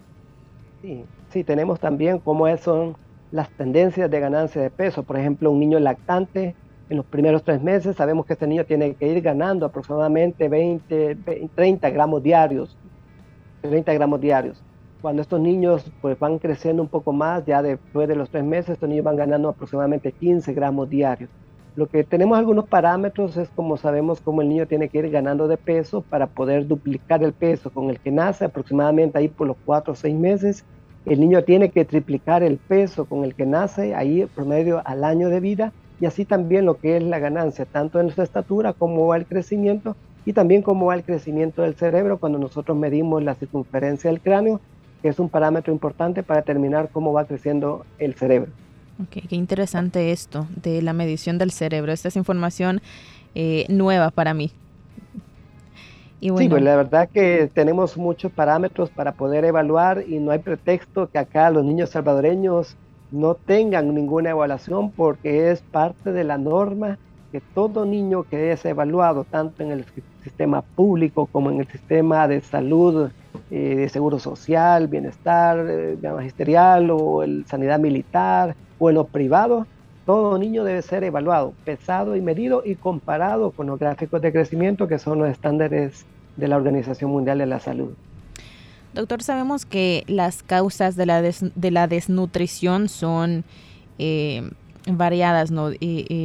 Sí, 0.82 1.04
sí, 1.30 1.44
tenemos 1.44 1.80
también 1.80 2.20
cómo 2.20 2.46
son 2.58 2.96
las 3.32 3.50
tendencias 3.50 4.12
de 4.12 4.20
ganancia 4.20 4.62
de 4.62 4.70
peso. 4.70 5.04
Por 5.04 5.18
ejemplo, 5.18 5.50
un 5.50 5.60
niño 5.60 5.80
lactante 5.80 6.56
en 6.90 6.98
los 6.98 7.06
primeros 7.06 7.44
tres 7.44 7.62
meses 7.62 7.96
sabemos 7.96 8.26
que 8.26 8.34
este 8.34 8.46
niño 8.46 8.66
tiene 8.66 8.94
que 8.94 9.08
ir 9.08 9.22
ganando 9.22 9.66
aproximadamente 9.66 10.48
20, 10.50 11.18
30 11.56 11.90
gramos 11.90 12.22
diarios. 12.22 12.78
30 13.62 13.94
gramos 13.94 14.22
diarios. 14.22 14.62
Cuando 15.04 15.22
estos 15.22 15.42
niños 15.42 15.92
pues, 16.02 16.18
van 16.18 16.40
creciendo 16.40 16.82
un 16.82 16.88
poco 16.88 17.12
más, 17.12 17.46
ya 17.46 17.62
después 17.62 18.08
de 18.08 18.16
los 18.16 18.30
tres 18.30 18.46
meses, 18.46 18.70
estos 18.70 18.88
niños 18.88 19.04
van 19.04 19.18
ganando 19.18 19.50
aproximadamente 19.50 20.14
15 20.14 20.54
gramos 20.54 20.90
diarios. 20.90 21.30
Lo 21.76 21.88
que 21.88 22.06
tenemos 22.06 22.38
algunos 22.38 22.70
parámetros 22.70 23.36
es 23.36 23.50
como 23.50 23.76
sabemos 23.76 24.22
cómo 24.22 24.42
el 24.42 24.48
niño 24.48 24.66
tiene 24.66 24.88
que 24.88 25.00
ir 25.00 25.10
ganando 25.10 25.50
de 25.50 25.58
peso 25.58 26.06
para 26.10 26.28
poder 26.28 26.68
duplicar 26.68 27.22
el 27.22 27.34
peso 27.34 27.70
con 27.70 27.90
el 27.90 28.00
que 28.00 28.12
nace 28.12 28.46
aproximadamente 28.46 29.18
ahí 29.18 29.28
por 29.28 29.46
los 29.46 29.58
cuatro 29.66 29.92
o 29.92 29.96
seis 29.98 30.16
meses 30.16 30.64
el 31.06 31.20
niño 31.20 31.44
tiene 31.44 31.70
que 31.70 31.84
triplicar 31.84 32.42
el 32.42 32.58
peso 32.58 33.04
con 33.04 33.26
el 33.26 33.36
que 33.36 33.46
nace 33.46 33.94
ahí 33.96 34.26
promedio 34.34 34.82
al 34.86 35.04
año 35.04 35.28
de 35.28 35.42
vida 35.42 35.74
y 36.00 36.06
así 36.06 36.24
también 36.24 36.66
lo 36.66 36.78
que 36.78 36.96
es 36.96 37.04
la 37.04 37.20
ganancia, 37.20 37.66
tanto 37.66 38.00
en 38.00 38.10
su 38.10 38.22
estatura 38.22 38.72
como 38.72 39.08
va 39.08 39.18
el 39.18 39.26
crecimiento 39.26 39.98
y 40.26 40.32
también 40.32 40.62
cómo 40.62 40.86
va 40.86 40.96
el 40.96 41.04
crecimiento 41.04 41.62
del 41.64 41.76
cerebro 41.76 42.20
cuando 42.20 42.40
nosotros 42.40 42.78
medimos 42.78 43.22
la 43.22 43.36
circunferencia 43.36 44.10
del 44.10 44.22
cráneo, 44.22 44.62
que 45.04 45.10
es 45.10 45.20
un 45.20 45.30
parámetro 45.30 45.74
importante 45.74 46.24
para 46.24 46.40
determinar 46.40 46.90
cómo 46.92 47.12
va 47.12 47.26
creciendo 47.26 47.86
el 48.00 48.16
cerebro. 48.16 48.52
Ok, 49.02 49.28
qué 49.28 49.36
interesante 49.36 50.12
esto 50.12 50.48
de 50.56 50.82
la 50.82 50.94
medición 50.94 51.38
del 51.38 51.52
cerebro. 51.52 51.92
Esta 51.92 52.08
es 52.08 52.16
información 52.16 52.82
eh, 53.36 53.66
nueva 53.68 54.12
para 54.12 54.34
mí. 54.34 54.52
Sí, 56.22 56.48
pues 56.48 56.64
la 56.64 56.78
verdad 56.78 57.10
que 57.14 57.50
tenemos 57.54 57.98
muchos 57.98 58.32
parámetros 58.32 58.90
para 58.90 59.12
poder 59.12 59.44
evaluar 59.44 60.06
y 60.08 60.20
no 60.20 60.32
hay 60.32 60.40
pretexto 60.40 61.10
que 61.10 61.18
acá 61.18 61.50
los 61.50 61.66
niños 61.66 61.90
salvadoreños 61.90 62.78
no 63.12 63.36
tengan 63.36 63.94
ninguna 63.94 64.30
evaluación 64.30 64.90
porque 64.90 65.52
es 65.52 65.62
parte 65.62 66.14
de 66.14 66.24
la 66.24 66.38
norma 66.38 66.98
que 67.34 67.42
todo 67.42 67.84
niño 67.84 68.26
que 68.30 68.52
es 68.52 68.64
evaluado, 68.64 69.24
tanto 69.24 69.64
en 69.64 69.72
el 69.72 69.86
sistema 70.24 70.62
público 70.62 71.26
como 71.26 71.50
en 71.50 71.62
el 71.62 71.68
sistema 71.68 72.28
de 72.28 72.42
salud, 72.42 73.10
eh, 73.50 73.76
de 73.76 73.90
seguro 73.90 74.20
social, 74.20 74.88
bienestar 74.88 75.66
eh, 75.68 75.98
magisterial 76.04 76.92
o 76.92 77.24
el 77.24 77.44
sanidad 77.48 77.80
militar 77.80 78.56
o 78.78 78.90
en 78.90 78.96
lo 78.98 79.06
privado, 79.06 79.66
todo 80.06 80.38
niño 80.38 80.64
debe 80.64 80.84
ser 80.84 81.04
evaluado, 81.04 81.56
pesado 81.66 82.16
y 82.16 82.22
medido 82.22 82.62
y 82.64 82.76
comparado 82.76 83.50
con 83.50 83.66
los 83.66 83.80
gráficos 83.80 84.22
de 84.22 84.32
crecimiento 84.32 84.88
que 84.88 85.00
son 85.00 85.18
los 85.18 85.28
estándares 85.28 86.06
de 86.38 86.48
la 86.48 86.56
Organización 86.56 87.10
Mundial 87.10 87.40
de 87.40 87.48
la 87.48 87.60
Salud. 87.60 87.94
Doctor, 88.94 89.24
sabemos 89.24 89.66
que 89.66 90.04
las 90.06 90.44
causas 90.44 90.96
de 90.96 91.08
la, 91.08 91.24
de 91.24 91.72
la 91.72 91.88
desnutrición 91.88 92.90
son 92.90 93.44
eh, 93.98 94.52
variadas, 94.88 95.52
¿no? 95.52 95.70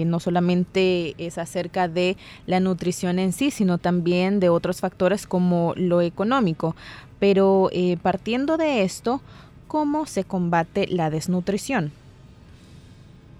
no 0.06 0.20
solamente 0.20 1.14
es 1.18 1.38
acerca 1.38 1.88
de 1.88 2.16
la 2.46 2.60
nutrición 2.60 3.18
en 3.18 3.32
sí, 3.32 3.50
sino 3.50 3.78
también 3.78 4.40
de 4.40 4.48
otros 4.48 4.80
factores 4.80 5.26
como 5.26 5.74
lo 5.76 6.00
económico. 6.00 6.74
Pero 7.18 7.68
eh, 7.72 7.96
partiendo 8.00 8.56
de 8.56 8.82
esto, 8.82 9.20
¿cómo 9.66 10.06
se 10.06 10.24
combate 10.24 10.86
la 10.88 11.10
desnutrición? 11.10 11.92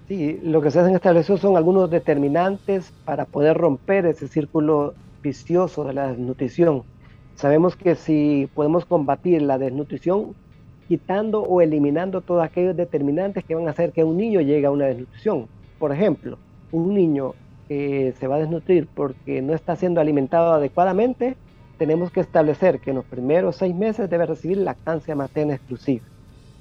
Sí, 0.08 0.40
lo 0.42 0.62
que 0.62 0.70
se 0.70 0.80
hacen 0.80 0.94
establecer 0.94 1.38
son 1.38 1.56
algunos 1.56 1.90
determinantes 1.90 2.92
para 3.04 3.26
poder 3.26 3.56
romper 3.56 4.06
ese 4.06 4.26
círculo 4.26 4.94
vicioso 5.22 5.84
de 5.84 5.92
la 5.92 6.08
desnutrición. 6.08 6.82
Sabemos 7.34 7.76
que 7.76 7.94
si 7.94 8.48
podemos 8.54 8.84
combatir 8.84 9.42
la 9.42 9.58
desnutrición 9.58 10.34
quitando 10.88 11.42
o 11.42 11.60
eliminando 11.60 12.22
todos 12.22 12.42
aquellos 12.42 12.76
determinantes 12.76 13.44
que 13.44 13.54
van 13.54 13.68
a 13.68 13.70
hacer 13.70 13.92
que 13.92 14.02
un 14.02 14.16
niño 14.16 14.40
llegue 14.40 14.66
a 14.66 14.70
una 14.70 14.86
desnutrición. 14.86 15.46
Por 15.78 15.92
ejemplo, 15.92 16.38
un 16.72 16.94
niño 16.94 17.34
que 17.68 18.14
se 18.18 18.26
va 18.26 18.36
a 18.36 18.40
desnutrir 18.40 18.88
porque 18.94 19.42
no 19.42 19.54
está 19.54 19.76
siendo 19.76 20.00
alimentado 20.00 20.52
adecuadamente, 20.52 21.36
tenemos 21.76 22.10
que 22.10 22.20
establecer 22.20 22.80
que 22.80 22.90
en 22.90 22.96
los 22.96 23.04
primeros 23.04 23.56
seis 23.56 23.74
meses 23.74 24.08
debe 24.08 24.26
recibir 24.26 24.56
lactancia 24.56 25.14
materna 25.14 25.54
exclusiva. 25.54 26.04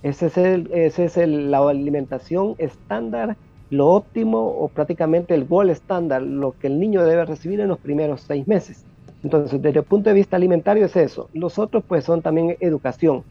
Esa 0.04 0.28
es, 0.28 0.36
ese 0.72 1.06
es 1.06 1.18
la 1.18 1.60
alimentación 1.60 2.56
estándar, 2.58 3.36
lo 3.70 3.88
óptimo 3.88 4.40
o 4.40 4.68
prácticamente 4.68 5.34
el 5.34 5.46
gol 5.46 5.70
estándar, 5.70 6.22
lo 6.22 6.52
que 6.52 6.68
el 6.68 6.80
niño 6.80 7.04
debe 7.04 7.26
recibir 7.26 7.62
en 7.62 7.70
los 7.70 7.80
primeros 7.80 8.22
seis 8.22 8.48
meses. 8.48 8.86
Entonces, 9.24 9.62
desde 9.62 9.80
el 9.80 9.86
punto 9.86 10.10
de 10.10 10.16
vista 10.16 10.36
alimentario 10.36 10.86
es 10.86 10.96
eso. 10.96 11.30
Los 11.34 11.58
otros 11.58 11.84
pues 11.88 12.04
son 12.04 12.22
también 12.22 12.56
educación, 12.60 13.24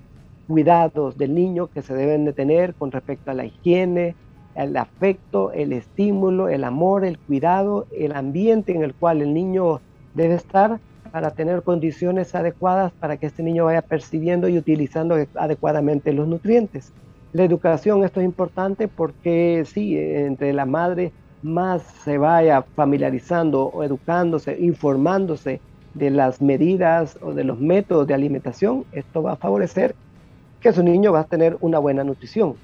cuidados 0.47 1.19
del 1.19 1.35
niño 1.35 1.69
que 1.69 1.83
se 1.83 1.95
deben 1.95 2.25
de 2.25 2.33
tener 2.33 2.75
con 2.75 2.93
respecto 2.93 3.31
a 3.31 3.35
la 3.35 3.45
higiene, 3.45 4.15
el 4.55 4.77
afecto, 4.77 5.53
el 5.53 5.73
estímulo, 5.73 6.49
el 6.49 6.65
amor, 6.65 7.05
el 7.05 7.19
cuidado, 7.19 7.87
el 7.97 8.13
ambiente 8.13 8.75
en 8.75 8.83
el 8.83 8.95
cual 8.95 9.21
el 9.21 9.35
niño 9.35 9.81
debe 10.15 10.35
estar 10.35 10.79
para 11.13 11.31
tener 11.31 11.63
condiciones 11.63 12.35
adecuadas 12.35 12.93
para 12.93 13.17
que 13.17 13.27
este 13.27 13.43
niño 13.43 13.67
vaya 13.67 13.83
percibiendo 13.83 14.49
y 14.49 14.59
utilizando 14.59 15.17
adecuadamente 15.35 16.13
los 16.13 16.27
nutrientes. 16.27 16.93
La 17.33 17.45
educación, 17.45 18.03
esto 18.05 18.21
es 18.21 18.25
importante 18.25 18.89
porque 18.89 19.65
sí, 19.67 19.99
entre 19.99 20.53
la 20.53 20.65
madre 20.65 21.13
más 21.43 21.83
se 21.83 22.19
vaya 22.19 22.63
familiarizando 22.63 23.67
o 23.67 23.85
educándose, 23.85 24.57
informándose 24.59 25.61
de 25.95 26.11
las 26.11 26.41
medidas 26.41 27.19
o 27.23 27.33
de 27.33 27.45
los 27.45 27.61
métodos 27.61 28.07
de 28.07 28.15
alimentación, 28.15 28.85
esto 28.93 29.23
va 29.23 29.33
a 29.33 29.37
favorecer 29.37 29.95
que 30.67 30.73
su 30.73 30.83
niño 30.83 31.13
va 31.13 31.21
a 31.21 31.25
tener 31.25 31.57
una 31.61 31.79
buena 31.79 32.03
nutrición. 32.03 32.57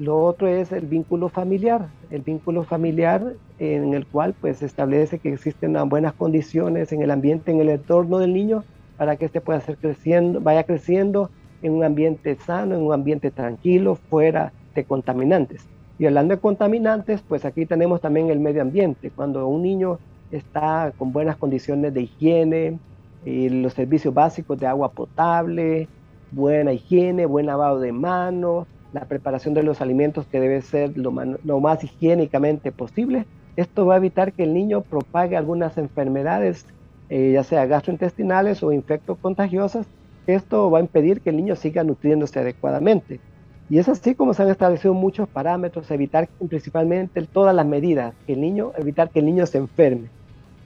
Lo 0.00 0.24
otro 0.24 0.48
es 0.48 0.72
el 0.72 0.86
vínculo 0.86 1.28
familiar, 1.28 1.86
el 2.10 2.22
vínculo 2.22 2.64
familiar 2.64 3.34
en 3.60 3.94
el 3.94 4.06
cual 4.08 4.34
pues 4.40 4.56
se 4.56 4.66
establece 4.66 5.20
que 5.20 5.32
existen 5.32 5.76
buenas 5.88 6.14
condiciones 6.14 6.90
en 6.90 7.00
el 7.00 7.12
ambiente, 7.12 7.52
en 7.52 7.60
el 7.60 7.68
entorno 7.68 8.18
del 8.18 8.34
niño 8.34 8.64
para 8.96 9.14
que 9.14 9.26
éste 9.26 9.40
pueda 9.40 9.60
ser 9.60 9.76
creciendo, 9.76 10.40
vaya 10.40 10.64
creciendo 10.64 11.30
en 11.62 11.74
un 11.74 11.84
ambiente 11.84 12.34
sano, 12.44 12.74
en 12.74 12.82
un 12.82 12.92
ambiente 12.92 13.30
tranquilo, 13.30 13.94
fuera 13.94 14.52
de 14.74 14.82
contaminantes. 14.82 15.64
Y 16.00 16.06
hablando 16.06 16.34
de 16.34 16.40
contaminantes, 16.40 17.22
pues 17.22 17.44
aquí 17.44 17.66
tenemos 17.66 18.00
también 18.00 18.30
el 18.30 18.40
medio 18.40 18.62
ambiente. 18.62 19.12
Cuando 19.14 19.46
un 19.46 19.62
niño 19.62 20.00
está 20.32 20.92
con 20.98 21.12
buenas 21.12 21.36
condiciones 21.36 21.94
de 21.94 22.02
higiene, 22.02 22.78
y 23.24 23.48
los 23.48 23.74
servicios 23.74 24.12
básicos 24.12 24.58
de 24.58 24.66
agua 24.66 24.90
potable, 24.90 25.88
buena 26.34 26.72
higiene, 26.72 27.26
buen 27.26 27.46
lavado 27.46 27.80
de 27.80 27.92
manos, 27.92 28.66
la 28.92 29.06
preparación 29.06 29.54
de 29.54 29.62
los 29.62 29.80
alimentos 29.80 30.26
que 30.26 30.40
debe 30.40 30.62
ser 30.62 30.96
lo, 30.96 31.10
más 31.60 31.84
higiénicamente 31.84 32.72
posible. 32.72 33.26
Esto 33.56 33.86
va 33.86 33.94
a 33.94 33.98
evitar 33.98 34.32
que 34.32 34.44
el 34.44 34.54
niño 34.54 34.82
propague 34.82 35.36
algunas 35.36 35.78
enfermedades, 35.78 36.66
eh, 37.08 37.32
ya 37.32 37.42
sea 37.42 37.66
gastrointestinales 37.66 38.62
o 38.62 38.72
infecto 38.72 39.16
contagiosas. 39.16 39.86
Esto 40.26 40.70
va 40.70 40.78
a 40.78 40.82
impedir 40.82 41.20
que 41.20 41.30
el 41.30 41.36
niño 41.36 41.56
siga 41.56 41.84
nutriéndose 41.84 42.38
adecuadamente. 42.38 43.20
Y 43.68 43.78
es 43.78 43.88
así 43.88 44.14
como 44.14 44.34
se 44.34 44.42
han 44.42 44.50
establecido 44.50 44.94
muchos 44.94 45.28
parámetros, 45.28 45.90
evitar 45.90 46.28
principalmente 46.48 47.22
todas 47.22 47.54
las 47.54 47.66
medidas, 47.66 48.14
que 48.26 48.34
el 48.34 48.40
niño, 48.40 48.72
evitar 48.76 49.10
que 49.10 49.20
el 49.20 49.26
niño 49.26 49.46
se 49.46 49.58
enferme. 49.58 50.08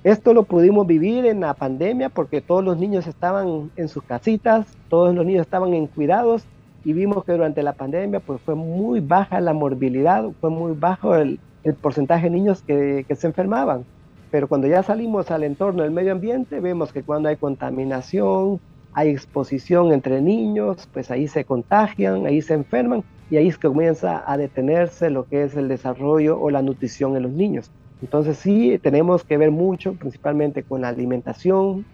Esto 0.05 0.33
lo 0.33 0.45
pudimos 0.45 0.87
vivir 0.87 1.27
en 1.27 1.41
la 1.41 1.55
pandemia 1.55 2.09
porque 2.09 2.41
todos 2.41 2.65
los 2.65 2.79
niños 2.79 3.09
estaban 3.09 3.73
en 3.75 3.89
sus 3.89 4.05
casitas, 4.05 4.77
todos 4.89 5.13
los 5.13 5.27
niños 5.27 5.41
estaban 5.41 5.75
en 5.75 5.89
cuidados 5.89 6.45
y 6.85 6.93
vimos 6.93 7.25
que 7.25 7.33
durante 7.33 7.65
la 7.65 7.73
pandemia 7.73 8.21
pues 8.21 8.41
fue 8.43 8.55
muy 8.55 9.01
baja 9.01 9.41
la 9.41 9.53
morbilidad, 9.53 10.25
fue 10.41 10.51
muy 10.51 10.73
bajo 10.73 11.17
el, 11.17 11.41
porcentaje 11.83 12.25
de 12.25 12.31
niños 12.31 12.63
que, 12.63 13.05
que, 13.09 13.17
se 13.17 13.27
enfermaban. 13.27 13.85
Pero 14.31 14.47
cuando 14.47 14.69
ya 14.69 14.83
salimos 14.83 15.31
al 15.33 15.43
entorno 15.43 15.83
del 15.83 15.91
medio 15.91 16.13
ambiente, 16.13 16.61
vemos 16.61 16.93
que 16.93 17.03
cuando 17.03 17.29
hay 17.29 17.37
contaminación, 17.37 18.61
hay 18.95 19.11
exposición 19.11 19.93
entre 19.93 20.23
niños, 20.23 20.89
pues 20.93 21.11
ahí 21.11 21.27
se 21.27 21.45
contagian, 21.45 22.25
ahí 22.25 22.41
se 22.41 22.55
enferman 22.55 23.03
y 23.31 23.37
ahí 23.37 23.49
es 23.49 23.59
que 23.59 23.69
comienza 23.69 24.23
a 24.27 24.37
detenerse 24.37 25.11
lo 25.11 25.25
que 25.25 25.43
es 25.43 25.57
el 25.57 25.69
desarrollo 25.69 26.41
o 26.41 26.51
la 26.51 26.63
nutrición 26.63 27.17
en 27.17 27.25
los 27.25 27.33
niños. 27.33 27.71
Entonces 28.01 28.39
sí, 28.39 28.79
tenemos 28.83 29.25
que 29.25 29.37
ver 29.37 29.51
mucho, 29.51 29.95
principalmente 29.95 30.63
con 30.63 30.83
la 30.83 30.89
alimentación, 30.89 31.85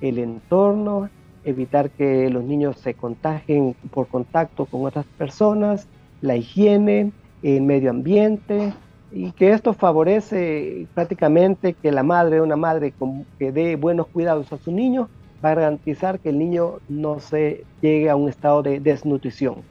el 0.00 0.18
entorno, 0.18 1.10
evitar 1.44 1.90
que 1.90 2.30
los 2.30 2.44
niños 2.44 2.78
se 2.78 2.94
contagien 2.94 3.74
por 3.90 4.06
contacto 4.06 4.66
con 4.66 4.84
otras 4.84 5.06
personas, 5.16 5.88
la 6.20 6.36
higiene, 6.36 7.12
el 7.42 7.62
medio 7.62 7.90
ambiente, 7.90 8.72
y 9.10 9.32
que 9.32 9.50
esto 9.50 9.72
favorece 9.72 10.86
prácticamente 10.94 11.74
que 11.74 11.90
la 11.90 12.02
madre, 12.02 12.40
una 12.40 12.56
madre 12.56 12.94
que 13.38 13.52
dé 13.52 13.76
buenos 13.76 14.06
cuidados 14.08 14.52
a 14.52 14.58
su 14.58 14.70
niño, 14.70 15.08
va 15.44 15.50
a 15.50 15.54
garantizar 15.54 16.20
que 16.20 16.30
el 16.30 16.38
niño 16.38 16.74
no 16.88 17.20
se 17.20 17.64
llegue 17.80 18.10
a 18.10 18.16
un 18.16 18.28
estado 18.28 18.62
de 18.62 18.80
desnutrición. 18.80 19.62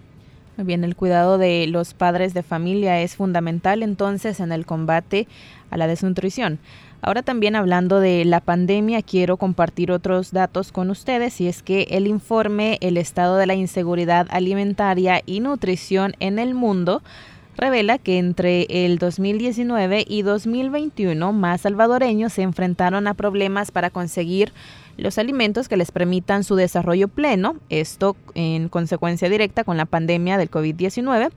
Muy 0.57 0.65
bien, 0.65 0.83
el 0.83 0.95
cuidado 0.95 1.37
de 1.37 1.67
los 1.67 1.93
padres 1.93 2.33
de 2.33 2.41
familia 2.41 2.99
es 2.99 3.15
fundamental 3.15 3.83
entonces 3.83 4.39
en 4.39 4.51
el 4.51 4.65
combate 4.65 5.27
a 5.69 5.77
la 5.77 5.85
desnutrición. 5.85 6.57
Ahora 7.03 7.21
también 7.21 7.55
hablando 7.55 7.99
de 7.99 8.25
la 8.25 8.39
pandemia, 8.39 9.03
quiero 9.03 9.37
compartir 9.37 9.91
otros 9.91 10.31
datos 10.31 10.71
con 10.71 10.89
ustedes 10.89 11.39
y 11.41 11.47
es 11.47 11.61
que 11.61 11.83
el 11.91 12.07
informe 12.07 12.79
El 12.81 12.97
estado 12.97 13.37
de 13.37 13.45
la 13.45 13.53
inseguridad 13.53 14.25
alimentaria 14.31 15.21
y 15.27 15.41
nutrición 15.41 16.15
en 16.19 16.39
el 16.39 16.55
mundo 16.55 17.03
revela 17.57 17.97
que 17.97 18.19
entre 18.19 18.67
el 18.69 18.99
2019 18.99 20.05
y 20.07 20.21
2021 20.21 21.33
más 21.33 21.61
salvadoreños 21.61 22.33
se 22.33 22.43
enfrentaron 22.43 23.07
a 23.07 23.15
problemas 23.15 23.71
para 23.71 23.89
conseguir 23.89 24.53
los 24.97 25.17
alimentos 25.17 25.67
que 25.67 25.77
les 25.77 25.91
permitan 25.91 26.43
su 26.43 26.55
desarrollo 26.55 27.07
pleno, 27.07 27.55
esto 27.69 28.15
en 28.35 28.67
consecuencia 28.69 29.29
directa 29.29 29.63
con 29.63 29.77
la 29.77 29.85
pandemia 29.85 30.37
del 30.37 30.49
COVID-19, 30.49 31.29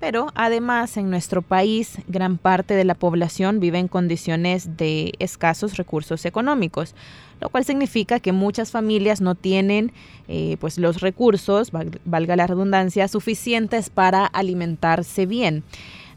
pero 0.00 0.28
además 0.34 0.96
en 0.96 1.10
nuestro 1.10 1.42
país 1.42 1.98
gran 2.08 2.38
parte 2.38 2.74
de 2.74 2.84
la 2.84 2.94
población 2.94 3.60
vive 3.60 3.78
en 3.78 3.88
condiciones 3.88 4.76
de 4.76 5.12
escasos 5.18 5.76
recursos 5.76 6.24
económicos, 6.24 6.94
lo 7.40 7.48
cual 7.48 7.64
significa 7.64 8.20
que 8.20 8.32
muchas 8.32 8.70
familias 8.70 9.20
no 9.20 9.34
tienen 9.34 9.92
eh, 10.28 10.56
pues 10.60 10.78
los 10.78 11.00
recursos, 11.00 11.70
valga 12.04 12.36
la 12.36 12.46
redundancia, 12.46 13.08
suficientes 13.08 13.90
para 13.90 14.26
alimentarse 14.26 15.26
bien. 15.26 15.62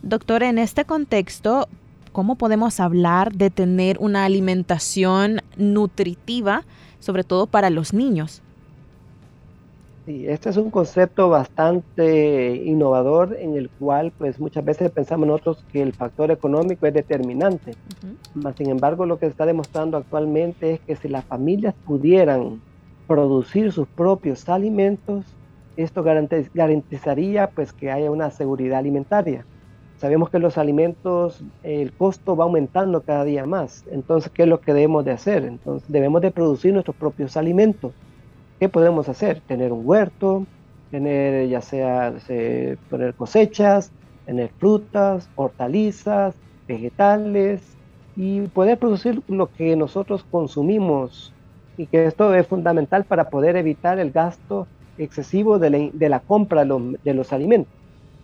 Doctor, 0.02 0.44
en 0.44 0.58
este 0.58 0.86
contexto, 0.86 1.68
¿cómo 2.12 2.36
podemos 2.36 2.80
hablar 2.80 3.34
de 3.34 3.50
tener 3.50 3.98
una 4.00 4.26
alimentación 4.26 5.42
nutritiva? 5.58 6.64
sobre 7.00 7.24
todo 7.24 7.48
para 7.48 7.70
los 7.70 7.94
niños. 7.94 8.42
Sí, 10.08 10.26
este 10.26 10.50
es 10.52 10.56
un 10.56 10.72
concepto 10.72 11.28
bastante 11.28 12.56
innovador 12.64 13.36
en 13.38 13.58
el 13.58 13.70
cual 13.70 14.14
pues 14.18 14.40
muchas 14.40 14.64
veces 14.64 14.90
pensamos 14.90 15.28
nosotros 15.28 15.66
que 15.70 15.82
el 15.82 15.92
factor 15.92 16.32
económico 16.32 16.88
es 16.88 16.94
determinante. 16.94 17.74
Sin 18.56 18.70
embargo, 18.70 19.06
lo 19.06 19.20
que 19.20 19.26
se 19.26 19.32
está 19.32 19.46
demostrando 19.46 19.98
actualmente 19.98 20.76
es 20.76 20.80
que 20.80 20.96
si 20.96 21.10
las 21.10 21.26
familias 21.26 21.76
pudieran 21.86 22.62
producir 23.06 23.74
sus 23.74 23.86
propios 23.90 24.48
alimentos, 24.48 25.26
esto 25.76 26.04
garantizaría 26.04 27.50
pues 27.50 27.74
que 27.74 27.92
haya 27.92 28.10
una 28.10 28.32
seguridad 28.32 28.80
alimentaria. 28.80 29.46
Sabemos 29.98 30.30
que 30.30 30.40
los 30.40 30.58
alimentos, 30.58 31.44
el 31.64 31.92
costo 31.92 32.38
va 32.38 32.46
aumentando 32.46 33.04
cada 33.04 33.26
día 33.26 33.46
más. 33.46 33.84
Entonces, 33.92 34.32
¿qué 34.32 34.44
es 34.44 34.48
lo 34.48 34.62
que 34.62 34.72
debemos 34.72 35.04
de 35.04 35.12
hacer? 35.12 35.44
Entonces, 35.44 35.92
debemos 35.92 36.22
de 36.22 36.32
producir 36.32 36.72
nuestros 36.72 36.96
propios 36.96 37.36
alimentos. 37.36 37.94
¿Qué 38.60 38.70
podemos 38.70 39.08
hacer? 39.10 39.42
Tener 39.42 39.72
un 39.72 39.82
huerto, 39.86 40.46
tener 40.92 41.48
ya 41.48 41.62
sea 41.62 42.14
poner 42.90 43.14
cosechas, 43.14 43.92
tener 44.26 44.50
frutas, 44.58 45.30
hortalizas, 45.36 46.36
vegetales 46.68 47.62
y 48.16 48.42
poder 48.48 48.78
producir 48.78 49.22
lo 49.28 49.52
que 49.54 49.76
nosotros 49.76 50.26
consumimos 50.30 51.34
y 51.78 51.86
que 51.86 52.06
esto 52.06 52.34
es 52.34 52.48
fundamental 52.48 53.04
para 53.04 53.30
poder 53.30 53.56
evitar 53.56 54.00
el 54.00 54.12
gasto 54.12 54.68
excesivo 54.98 55.60
de 55.60 55.92
la, 56.10 56.20
compra 56.20 56.66
de 56.66 57.14
los 57.14 57.34
alimentos. 57.34 57.72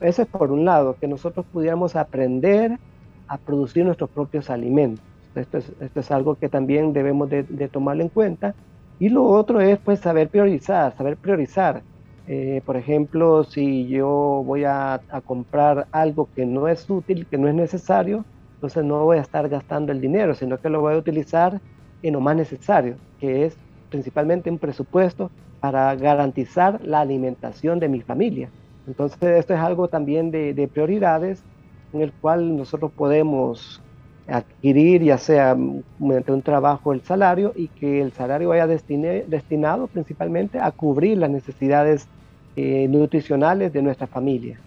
Eso 0.01 0.23
es 0.23 0.27
por 0.27 0.51
un 0.51 0.65
lado, 0.65 0.97
que 0.99 1.07
nosotros 1.07 1.45
pudiéramos 1.51 1.95
aprender 1.95 2.79
a 3.27 3.37
producir 3.37 3.85
nuestros 3.85 4.09
propios 4.09 4.49
alimentos. 4.49 5.05
Esto 5.35 5.59
es, 5.59 5.71
esto 5.79 5.99
es 5.99 6.11
algo 6.11 6.35
que 6.35 6.49
también 6.49 6.93
debemos 6.93 7.29
de, 7.29 7.43
tomarlo 7.71 8.03
en 8.03 8.09
cuenta 8.09 8.55
Y 8.99 9.09
lo 9.09 9.25
otro 9.25 9.59
es 9.59 9.79
pues 9.79 9.99
saber 9.99 10.29
priorizar, 10.29 10.95
saber 10.95 11.17
priorizar. 11.17 11.81
Eh, 12.27 12.61
por 12.65 12.77
ejemplo, 12.77 13.43
si 13.43 13.87
yo 13.87 14.43
voy 14.45 14.63
a, 14.63 15.01
comprar 15.25 15.87
algo 15.91 16.29
que 16.33 16.45
no 16.45 16.67
es 16.67 16.89
útil, 16.89 17.27
que 17.27 17.37
no 17.37 17.47
es 17.47 17.55
necesario, 17.55 18.23
entonces 18.55 18.85
no 18.85 19.03
voy 19.03 19.17
a 19.17 19.21
estar 19.21 19.49
gastando 19.49 19.91
el 19.91 19.99
dinero, 19.99 20.33
sino 20.35 20.57
que 20.59 20.69
lo 20.69 20.79
voy 20.79 20.93
a 20.93 20.97
utilizar 20.97 21.59
en 22.01 22.13
lo 22.13 22.21
más 22.21 22.35
necesario, 22.35 22.95
que 23.19 23.45
es 23.45 23.57
principalmente 23.89 24.49
un 24.49 24.57
presupuesto 24.57 25.31
para 25.59 25.93
garantizar 25.95 26.79
la 26.83 27.01
alimentación 27.01 27.79
de 27.79 27.89
mi 27.89 28.01
familia. 28.01 28.49
Entonces 28.87 29.21
esto 29.21 29.53
es 29.53 29.59
algo 29.59 29.89
también 29.89 30.31
de, 30.31 30.53
de 30.53 30.67
prioridades 30.67 31.43
en 31.91 32.01
el 32.01 32.13
cual 32.13 32.55
nosotros 32.55 32.91
podemos 32.91 33.82
adquirir 34.27 35.03
ya 35.03 35.17
sea 35.17 35.57
mediante 35.99 36.31
un 36.31 36.41
trabajo 36.41 36.93
el 36.93 37.01
salario 37.01 37.53
y 37.55 37.67
que 37.67 38.01
el 38.01 38.13
salario 38.13 38.49
vaya 38.49 38.67
destinado 38.67 39.87
principalmente 39.87 40.59
a 40.59 40.71
cubrir 40.71 41.17
las 41.17 41.29
necesidades 41.29 42.07
eh, 42.55 42.87
nutricionales 42.89 43.73
de 43.73 43.81
nuestra 43.81 44.07
familia. 44.07 44.59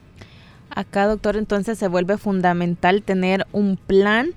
Acá, 0.70 1.06
doctor, 1.06 1.36
entonces 1.36 1.78
se 1.78 1.88
vuelve 1.88 2.18
fundamental 2.18 3.02
tener 3.02 3.46
un 3.52 3.76
plan 3.76 4.30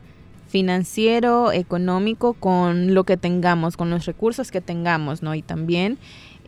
financiero, 0.48 1.52
económico, 1.52 2.34
con 2.34 2.94
lo 2.94 3.04
que 3.04 3.18
tengamos, 3.18 3.76
con 3.76 3.90
los 3.90 4.06
recursos 4.06 4.52
que 4.52 4.62
tengamos, 4.62 5.22
¿no? 5.22 5.36
Y 5.36 5.42
también 5.42 5.98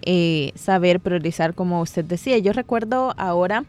eh, 0.04 0.54
saber 0.56 1.00
priorizar, 1.00 1.54
como 1.54 1.82
usted 1.82 2.06
decía. 2.06 2.38
Yo 2.38 2.54
recuerdo 2.54 3.14
ahora 3.18 3.66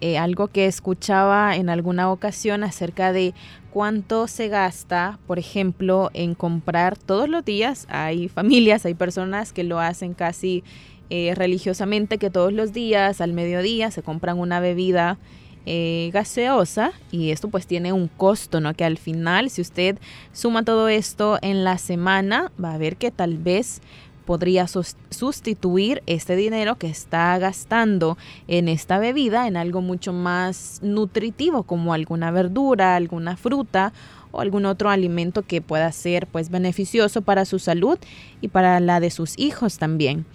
eh, 0.00 0.18
algo 0.18 0.48
que 0.48 0.66
escuchaba 0.66 1.56
en 1.56 1.70
alguna 1.70 2.10
ocasión 2.10 2.64
acerca 2.64 3.12
de 3.12 3.32
cuánto 3.76 4.26
se 4.26 4.48
gasta, 4.48 5.18
por 5.26 5.38
ejemplo, 5.38 6.08
en 6.14 6.34
comprar 6.34 6.96
todos 6.96 7.28
los 7.28 7.44
días. 7.44 7.86
Hay 7.90 8.26
familias, 8.30 8.86
hay 8.86 8.94
personas 8.94 9.52
que 9.52 9.64
lo 9.64 9.80
hacen 9.80 10.14
casi 10.14 10.64
eh, 11.10 11.34
religiosamente, 11.34 12.16
que 12.16 12.30
todos 12.30 12.54
los 12.54 12.72
días, 12.72 13.20
al 13.20 13.34
mediodía, 13.34 13.90
se 13.90 14.02
compran 14.02 14.38
una 14.38 14.60
bebida 14.60 15.18
eh, 15.66 16.08
gaseosa 16.14 16.92
y 17.10 17.32
esto 17.32 17.50
pues 17.50 17.66
tiene 17.66 17.92
un 17.92 18.08
costo, 18.08 18.62
¿no? 18.62 18.72
Que 18.72 18.86
al 18.86 18.96
final, 18.96 19.50
si 19.50 19.60
usted 19.60 19.98
suma 20.32 20.64
todo 20.64 20.88
esto 20.88 21.38
en 21.42 21.62
la 21.62 21.76
semana, 21.76 22.50
va 22.58 22.72
a 22.72 22.78
ver 22.78 22.96
que 22.96 23.10
tal 23.10 23.36
vez 23.36 23.82
podría 24.26 24.66
sustituir 24.66 26.02
este 26.06 26.36
dinero 26.36 26.76
que 26.76 26.88
está 26.88 27.38
gastando 27.38 28.18
en 28.48 28.68
esta 28.68 28.98
bebida 28.98 29.46
en 29.46 29.56
algo 29.56 29.80
mucho 29.80 30.12
más 30.12 30.80
nutritivo 30.82 31.62
como 31.62 31.94
alguna 31.94 32.30
verdura, 32.30 32.96
alguna 32.96 33.36
fruta 33.36 33.94
o 34.32 34.40
algún 34.40 34.66
otro 34.66 34.90
alimento 34.90 35.42
que 35.42 35.62
pueda 35.62 35.90
ser 35.92 36.26
pues 36.26 36.50
beneficioso 36.50 37.22
para 37.22 37.46
su 37.46 37.58
salud 37.58 37.98
y 38.42 38.48
para 38.48 38.80
la 38.80 39.00
de 39.00 39.10
sus 39.10 39.38
hijos 39.38 39.78
también. 39.78 40.26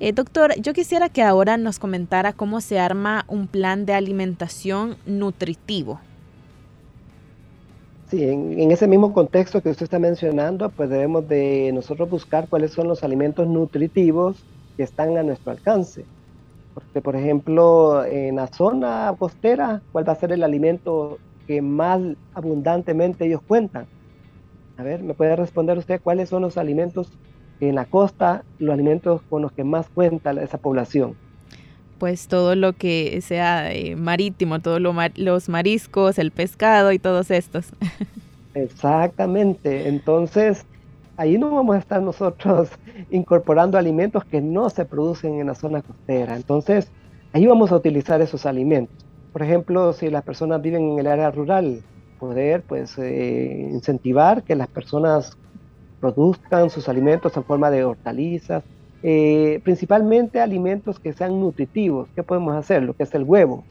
Eh, 0.00 0.12
doctor, 0.12 0.54
yo 0.60 0.72
quisiera 0.72 1.08
que 1.08 1.22
ahora 1.22 1.56
nos 1.56 1.78
comentara 1.78 2.32
cómo 2.32 2.60
se 2.60 2.80
arma 2.80 3.24
un 3.28 3.46
plan 3.46 3.86
de 3.86 3.94
alimentación 3.94 4.96
nutritivo. 5.06 6.00
Sí, 8.14 8.22
en, 8.22 8.70
ese 8.70 8.86
mismo 8.86 9.12
contexto 9.12 9.60
que 9.60 9.70
usted 9.70 9.84
está 9.84 9.98
mencionando, 9.98 10.70
pues 10.70 10.88
debemos 10.88 11.26
de 11.26 11.72
nosotros 11.74 12.08
buscar 12.08 12.48
cuáles 12.48 12.72
son 12.72 12.86
los 12.86 13.02
alimentos 13.02 13.48
nutritivos 13.48 14.46
que 14.76 14.84
están 14.84 15.16
a 15.18 15.24
nuestro 15.24 15.50
alcance. 15.50 16.06
Porque, 16.74 17.02
por 17.02 17.16
ejemplo, 17.16 18.04
en 18.04 18.36
la 18.36 18.48
zona 18.48 19.14
costera, 19.18 19.82
¿cuál 19.92 20.08
va 20.08 20.12
a 20.14 20.16
ser 20.16 20.32
el 20.32 20.44
alimento 20.44 21.20
que 21.46 21.62
más 21.62 22.00
abundantemente 22.34 23.26
ellos 23.26 23.42
cuentan? 23.46 23.88
A 24.76 24.84
ver, 24.84 25.02
¿me 25.04 25.14
puede 25.14 25.36
responder 25.36 25.78
usted 25.78 26.00
cuáles 26.02 26.30
son 26.30 26.42
los 26.42 26.58
alimentos 26.58 27.18
en 27.60 27.76
la 27.76 27.86
costa, 27.86 28.46
los 28.58 28.74
alimentos 28.74 29.22
con 29.28 29.42
los 29.42 29.52
que 29.52 29.64
más 29.64 29.90
cuenta 29.90 30.32
esa 30.32 30.58
población? 30.58 31.18
Pues 32.04 32.28
todo 32.28 32.54
lo 32.54 32.74
que 32.74 33.22
sea 33.22 33.72
eh, 33.72 33.96
marítimo, 33.96 34.60
todos 34.60 34.78
los 34.78 35.48
mariscos, 35.48 36.18
el 36.18 36.32
pescado 36.32 36.92
y 36.92 36.98
todos 36.98 37.30
estos. 37.30 37.72
Exactamente, 38.54 39.88
entonces 39.88 40.66
ahí 41.16 41.38
no 41.38 41.50
vamos 41.50 41.76
a 41.76 41.78
estar 41.78 42.02
nosotros 42.02 42.68
incorporando 43.10 43.78
alimentos 43.78 44.22
que 44.26 44.42
no 44.42 44.68
se 44.68 44.84
producen 44.84 45.40
en 45.40 45.46
la 45.46 45.54
zona 45.54 45.80
costera, 45.80 46.36
entonces 46.36 46.90
ahí 47.32 47.46
vamos 47.46 47.72
a 47.72 47.76
utilizar 47.76 48.20
esos 48.20 48.44
alimentos. 48.44 49.06
Por 49.32 49.42
ejemplo, 49.42 49.94
si 49.94 50.10
las 50.10 50.24
personas 50.24 50.60
viven 50.60 50.90
en 50.90 50.98
el 50.98 51.06
área 51.06 51.30
rural, 51.30 51.80
poder 52.20 52.64
pues 52.64 52.98
eh, 52.98 53.66
incentivar 53.72 54.42
que 54.42 54.56
las 54.56 54.68
personas 54.68 55.38
produzcan 56.00 56.68
sus 56.68 56.86
alimentos 56.86 57.34
en 57.38 57.44
forma 57.44 57.70
de 57.70 57.82
hortalizas, 57.82 58.62
eh, 59.06 59.60
principalmente 59.62 60.40
alimentos 60.40 60.98
que 60.98 61.12
sean 61.12 61.38
nutritivos. 61.38 62.08
¿Qué 62.14 62.22
podemos 62.22 62.54
hacer? 62.56 62.82
Lo 62.82 62.94
que 62.94 63.02
es 63.02 63.14
el 63.14 63.24
huevo. 63.24 63.62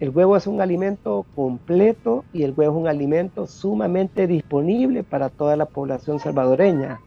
El 0.00 0.08
huevo 0.08 0.34
es 0.34 0.46
un 0.46 0.62
alimento 0.62 1.26
completo 1.34 2.24
y 2.32 2.44
el 2.44 2.54
huevo 2.56 2.78
es 2.78 2.80
un 2.80 2.88
alimento 2.88 3.46
sumamente 3.46 4.26
disponible 4.26 5.02
para 5.02 5.28
toda 5.28 5.56
la 5.56 5.66
población 5.66 6.20
salvadoreña. 6.20 7.00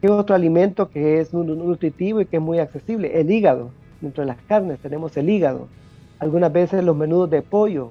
¿Qué 0.00 0.08
otro 0.08 0.34
alimento 0.34 0.88
que 0.88 1.20
es 1.20 1.34
nutritivo 1.34 2.22
y 2.22 2.24
que 2.24 2.38
es 2.38 2.42
muy 2.42 2.60
accesible? 2.60 3.20
El 3.20 3.30
hígado. 3.30 3.72
Dentro 4.00 4.22
de 4.22 4.28
las 4.28 4.40
carnes 4.48 4.78
tenemos 4.80 5.14
el 5.18 5.28
hígado. 5.28 5.68
Algunas 6.18 6.50
veces 6.50 6.82
los 6.82 6.96
menudos 6.96 7.28
de 7.28 7.42
pollo. 7.42 7.90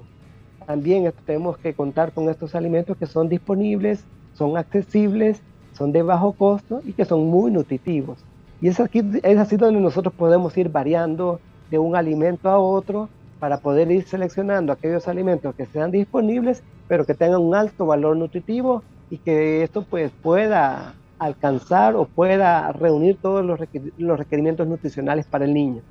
También 0.66 1.12
tenemos 1.24 1.58
que 1.58 1.74
contar 1.74 2.10
con 2.10 2.28
estos 2.28 2.56
alimentos 2.56 2.96
que 2.96 3.06
son 3.06 3.28
disponibles, 3.28 4.04
son 4.34 4.56
accesibles, 4.56 5.40
son 5.74 5.92
de 5.92 6.02
bajo 6.02 6.32
costo 6.32 6.82
y 6.84 6.92
que 6.92 7.04
son 7.04 7.28
muy 7.28 7.52
nutritivos. 7.52 8.18
Y 8.62 8.68
es, 8.68 8.78
aquí, 8.78 9.02
es 9.24 9.38
así 9.38 9.56
donde 9.56 9.80
nosotros 9.80 10.14
podemos 10.14 10.56
ir 10.56 10.68
variando 10.68 11.40
de 11.70 11.80
un 11.80 11.96
alimento 11.96 12.48
a 12.48 12.58
otro 12.58 13.08
para 13.40 13.58
poder 13.58 13.90
ir 13.90 14.04
seleccionando 14.04 14.72
aquellos 14.72 15.08
alimentos 15.08 15.52
que 15.56 15.66
sean 15.66 15.90
disponibles, 15.90 16.62
pero 16.86 17.04
que 17.04 17.14
tengan 17.14 17.40
un 17.40 17.56
alto 17.56 17.86
valor 17.86 18.16
nutritivo 18.16 18.84
y 19.10 19.18
que 19.18 19.64
esto 19.64 19.82
pues 19.82 20.12
pueda 20.22 20.94
alcanzar 21.18 21.96
o 21.96 22.04
pueda 22.04 22.70
reunir 22.70 23.16
todos 23.20 23.44
los, 23.44 23.58
requerimientos 23.58 24.68
nutricionales 24.68 25.26
para 25.26 25.44
el 25.44 25.54
niño. 25.54 25.82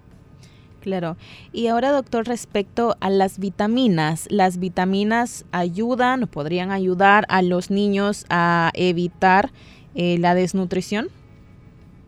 Claro. 0.80 1.18
Y 1.52 1.68
ahora, 1.68 1.92
doctor, 1.92 2.26
respecto 2.26 2.96
a 3.02 3.10
las 3.10 3.38
vitaminas, 3.38 4.28
¿las 4.32 4.60
vitaminas 4.60 5.46
ayudan 5.52 6.24
o 6.24 6.28
podrían 6.28 6.72
ayudar 6.72 7.26
a 7.28 7.42
los 7.42 7.70
niños 7.70 8.26
a 8.30 8.72
evitar 8.76 9.52
eh, 9.94 10.18
la 10.18 10.36
desnutrición? 10.36 11.10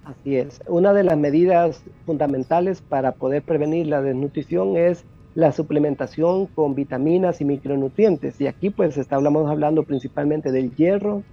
Así 0.05 0.35
es. 0.35 0.61
Una 0.67 0.91
de 0.93 1.03
las 1.03 1.17
medidas 1.17 1.83
fundamentales 2.05 2.81
para 2.81 3.13
poder 3.13 3.41
prevenir 3.41 3.87
la 3.87 4.01
desnutrición 4.01 4.75
es 4.75 5.05
la 5.35 5.51
suplementación 5.51 6.47
con 6.47 6.75
vitaminas 6.75 7.39
y 7.41 7.45
micronutrientes. 7.45 8.39
Y 8.41 8.47
aquí 8.47 8.69
pues 8.69 8.97
estamos 8.97 9.49
hablando 9.49 9.83
principalmente 9.83 10.51
del 10.51 10.75
hierro, 10.75 11.23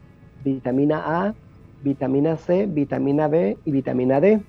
vitamina 0.45 1.03
A, 1.05 1.35
vitamina 1.83 2.37
C, 2.37 2.67
vitamina 2.67 3.29
B 3.29 3.59
y 3.65 3.71
vitamina 3.73 4.21
D. 4.21 4.41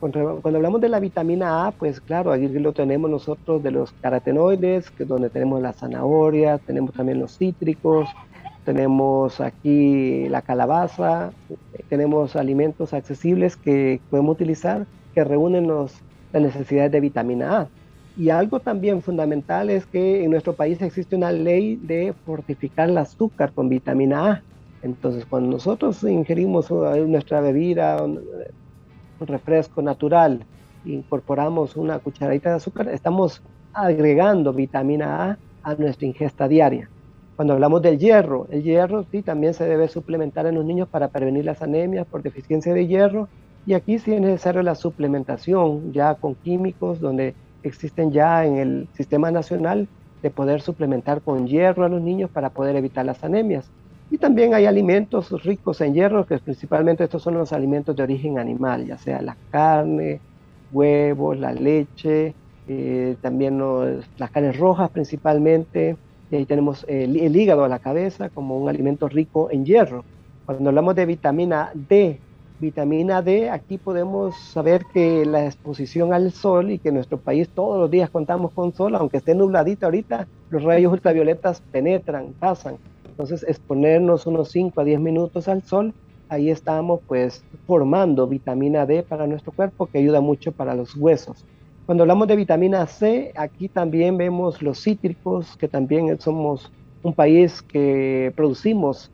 Cuando, 0.00 0.40
hablamos 0.42 0.80
de 0.80 0.88
la 0.88 0.98
vitamina 0.98 1.66
A, 1.66 1.70
pues 1.70 2.00
claro, 2.00 2.32
aquí 2.32 2.48
lo 2.48 2.72
tenemos 2.72 3.08
nosotros 3.08 3.62
de 3.62 3.70
los 3.70 3.92
carotenoides, 3.92 4.90
que 4.90 5.04
donde 5.04 5.30
tenemos 5.30 5.62
la 5.62 5.72
zanahoria, 5.72 6.58
tenemos 6.58 6.92
también 6.92 7.20
los 7.20 7.38
cítricos, 7.38 8.08
tenemos 8.64 9.40
aquí 9.40 10.28
la 10.28 10.42
calabaza, 10.42 11.32
tenemos 11.88 12.36
alimentos 12.36 12.92
accesibles 12.92 13.56
que 13.56 14.00
podemos 14.10 14.34
utilizar 14.34 14.86
que 15.14 15.24
reúnen 15.24 15.66
los, 15.66 15.94
las 16.32 16.42
necesidades 16.42 16.92
de 16.92 17.00
vitamina 17.00 17.60
A. 17.60 17.68
Y 18.16 18.28
algo 18.28 18.60
también 18.60 19.02
fundamental 19.02 19.70
es 19.70 19.86
que 19.86 20.22
en 20.24 20.30
nuestro 20.30 20.52
país 20.52 20.80
existe 20.82 21.16
una 21.16 21.32
ley 21.32 21.76
de 21.76 22.14
fortificar 22.26 22.88
el 22.88 22.98
azúcar 22.98 23.52
con 23.52 23.68
vitamina 23.68 24.30
A. 24.30 24.42
Entonces, 24.82 25.24
cuando 25.24 25.52
nosotros 25.52 26.02
ingerimos 26.02 26.70
nuestra 26.70 27.40
bebida, 27.40 28.02
un 28.02 28.20
refresco 29.20 29.80
natural, 29.80 30.44
incorporamos 30.84 31.76
una 31.76 31.98
cucharadita 32.00 32.50
de 32.50 32.56
azúcar, 32.56 32.88
estamos 32.88 33.42
agregando 33.72 34.52
vitamina 34.52 35.30
A 35.30 35.38
a 35.62 35.74
nuestra 35.74 36.06
ingesta 36.06 36.48
diaria. 36.48 36.88
Cuando 37.36 37.54
hablamos 37.54 37.82
del 37.82 37.98
hierro, 37.98 38.46
el 38.50 38.62
hierro 38.62 39.04
sí 39.10 39.22
también 39.22 39.54
se 39.54 39.64
debe 39.64 39.88
suplementar 39.88 40.46
en 40.46 40.54
los 40.56 40.64
niños 40.64 40.88
para 40.88 41.08
prevenir 41.08 41.44
las 41.44 41.62
anemias 41.62 42.06
por 42.06 42.22
deficiencia 42.22 42.74
de 42.74 42.86
hierro. 42.86 43.30
Y 43.64 43.74
aquí 43.74 43.98
sí 43.98 44.12
es 44.12 44.20
necesario 44.20 44.62
la 44.62 44.74
suplementación 44.74 45.92
ya 45.92 46.14
con 46.16 46.34
químicos, 46.36 47.00
donde 47.00 47.36
existen 47.62 48.12
ya 48.12 48.44
en 48.44 48.58
el 48.58 48.88
sistema 48.92 49.30
nacional 49.30 49.88
de 50.22 50.30
poder 50.30 50.60
suplementar 50.60 51.22
con 51.22 51.46
hierro 51.46 51.84
a 51.84 51.88
los 51.88 52.02
niños 52.02 52.30
para 52.30 52.50
poder 52.50 52.76
evitar 52.76 53.04
las 53.06 53.24
anemias. 53.24 53.72
Y 54.10 54.18
también 54.18 54.54
hay 54.54 54.66
alimentos 54.66 55.30
ricos 55.42 55.80
en 55.80 55.94
hierro, 55.94 56.26
que 56.26 56.38
principalmente 56.38 57.04
estos 57.04 57.22
son 57.22 57.34
los 57.34 57.52
alimentos 57.52 57.96
de 57.96 58.02
origen 58.02 58.38
animal, 58.38 58.86
ya 58.86 58.98
sea 58.98 59.22
la 59.22 59.38
carne, 59.48 60.22
huevos, 60.70 61.38
la 61.38 61.54
leche, 61.54 62.36
eh, 62.66 63.16
también 63.20 63.58
las 64.16 64.30
carnes 64.30 64.58
rojas 64.58 64.90
principalmente, 64.90 65.98
y 66.32 66.36
ahí 66.36 66.46
tenemos 66.46 66.86
el, 66.88 67.36
hígado 67.36 67.62
a 67.62 67.68
la 67.68 67.78
cabeza 67.78 68.30
como 68.30 68.58
un 68.58 68.66
alimento 68.70 69.06
rico 69.06 69.50
en 69.50 69.66
hierro. 69.66 70.02
Cuando 70.46 70.70
hablamos 70.70 70.94
de 70.96 71.04
vitamina 71.04 71.70
D, 71.74 72.18
Vitamina 72.58 73.20
D, 73.20 73.50
aquí 73.50 73.76
podemos 73.76 74.34
saber 74.36 74.84
que 74.94 75.26
la 75.26 75.44
exposición 75.44 76.14
al 76.14 76.32
sol 76.32 76.70
y 76.70 76.78
que 76.78 76.88
en 76.88 76.94
nuestro 76.94 77.18
país 77.18 77.50
todos 77.50 77.78
los 77.78 77.90
días 77.90 78.08
contamos 78.08 78.52
con 78.52 78.72
sol, 78.72 78.94
aunque 78.94 79.18
esté 79.18 79.34
nubladito 79.34 79.84
ahorita, 79.84 80.26
los 80.48 80.62
rayos 80.62 80.92
ultravioletas 80.92 81.60
penetran, 81.72 82.32
pasan. 82.38 82.76
Entonces, 83.04 83.44
exponernos 83.46 84.26
unos 84.26 84.50
5 84.52 84.80
a 84.80 84.84
10 84.84 85.00
minutos 85.00 85.48
al 85.48 85.62
sol, 85.64 85.92
ahí 86.30 86.50
estamos 86.50 87.00
pues 87.06 87.44
formando 87.66 88.26
vitamina 88.26 88.86
D 88.86 89.02
para 89.02 89.26
nuestro 89.26 89.52
cuerpo 89.52 89.86
que 89.86 89.98
ayuda 89.98 90.22
mucho 90.22 90.52
para 90.52 90.74
los 90.74 90.96
huesos. 90.96 91.44
Cuando 91.86 92.04
hablamos 92.04 92.28
de 92.28 92.36
vitamina 92.36 92.86
C, 92.86 93.32
aquí 93.36 93.68
también 93.68 94.16
vemos 94.16 94.62
los 94.62 94.80
cítricos, 94.82 95.56
que 95.56 95.68
también 95.68 96.18
somos 96.20 96.72
un 97.02 97.14
país 97.14 97.60
que 97.62 98.32
producimos 98.36 99.10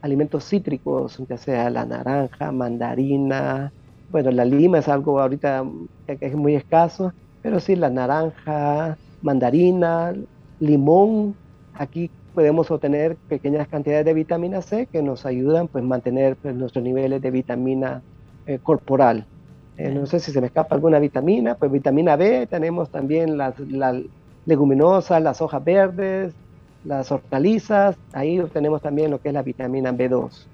alimentos 0.00 0.44
cítricos, 0.48 1.18
ya 1.28 1.36
sea 1.38 1.70
la 1.70 1.84
naranja, 1.84 2.52
mandarina, 2.52 3.72
bueno, 4.08 4.30
la 4.30 4.44
lima 4.44 4.78
es 4.78 4.88
algo 4.88 5.20
ahorita 5.20 5.64
que 6.06 6.18
es 6.20 6.34
muy 6.36 6.54
escaso, 6.54 7.12
pero 7.40 7.60
sí 7.60 7.76
la 7.76 7.90
naranja, 7.90 8.98
mandarina, 9.20 10.14
limón, 10.58 11.36
aquí 11.72 12.10
podemos 12.32 12.70
obtener 12.70 13.18
pequeñas 13.28 13.68
cantidades 13.68 14.04
de 14.06 14.14
vitamina 14.14 14.62
C 14.62 14.88
que 14.92 15.02
nos 15.02 15.26
ayudan 15.26 15.68
pues 15.68 15.84
mantener 15.84 16.36
pues, 16.40 16.54
nuestros 16.54 16.84
niveles 16.84 17.20
de 17.20 17.30
vitamina 17.30 18.02
eh, 18.46 18.58
corporal. 18.60 19.28
Eh, 19.76 19.90
no 19.90 20.06
sé 20.06 20.20
si 20.20 20.32
se 20.32 20.40
me 20.40 20.48
escapa 20.48 20.74
alguna 20.74 20.98
vitamina, 20.98 21.56
pues 21.56 21.70
vitamina 21.72 22.16
B, 22.16 22.46
tenemos 22.46 22.90
también 22.90 23.36
las, 23.38 23.58
las 23.58 24.02
leguminosas, 24.44 25.22
las 25.22 25.40
hojas 25.40 25.64
verdes, 25.64 26.38
las 26.82 27.10
hortalizas, 27.12 27.96
ahí 28.12 28.38
obtenemos 28.40 28.82
también 28.82 29.10
lo 29.10 29.20
que 29.20 29.28
es 29.28 29.34
la 29.34 29.42
vitamina 29.42 29.92
B2. 29.92 30.51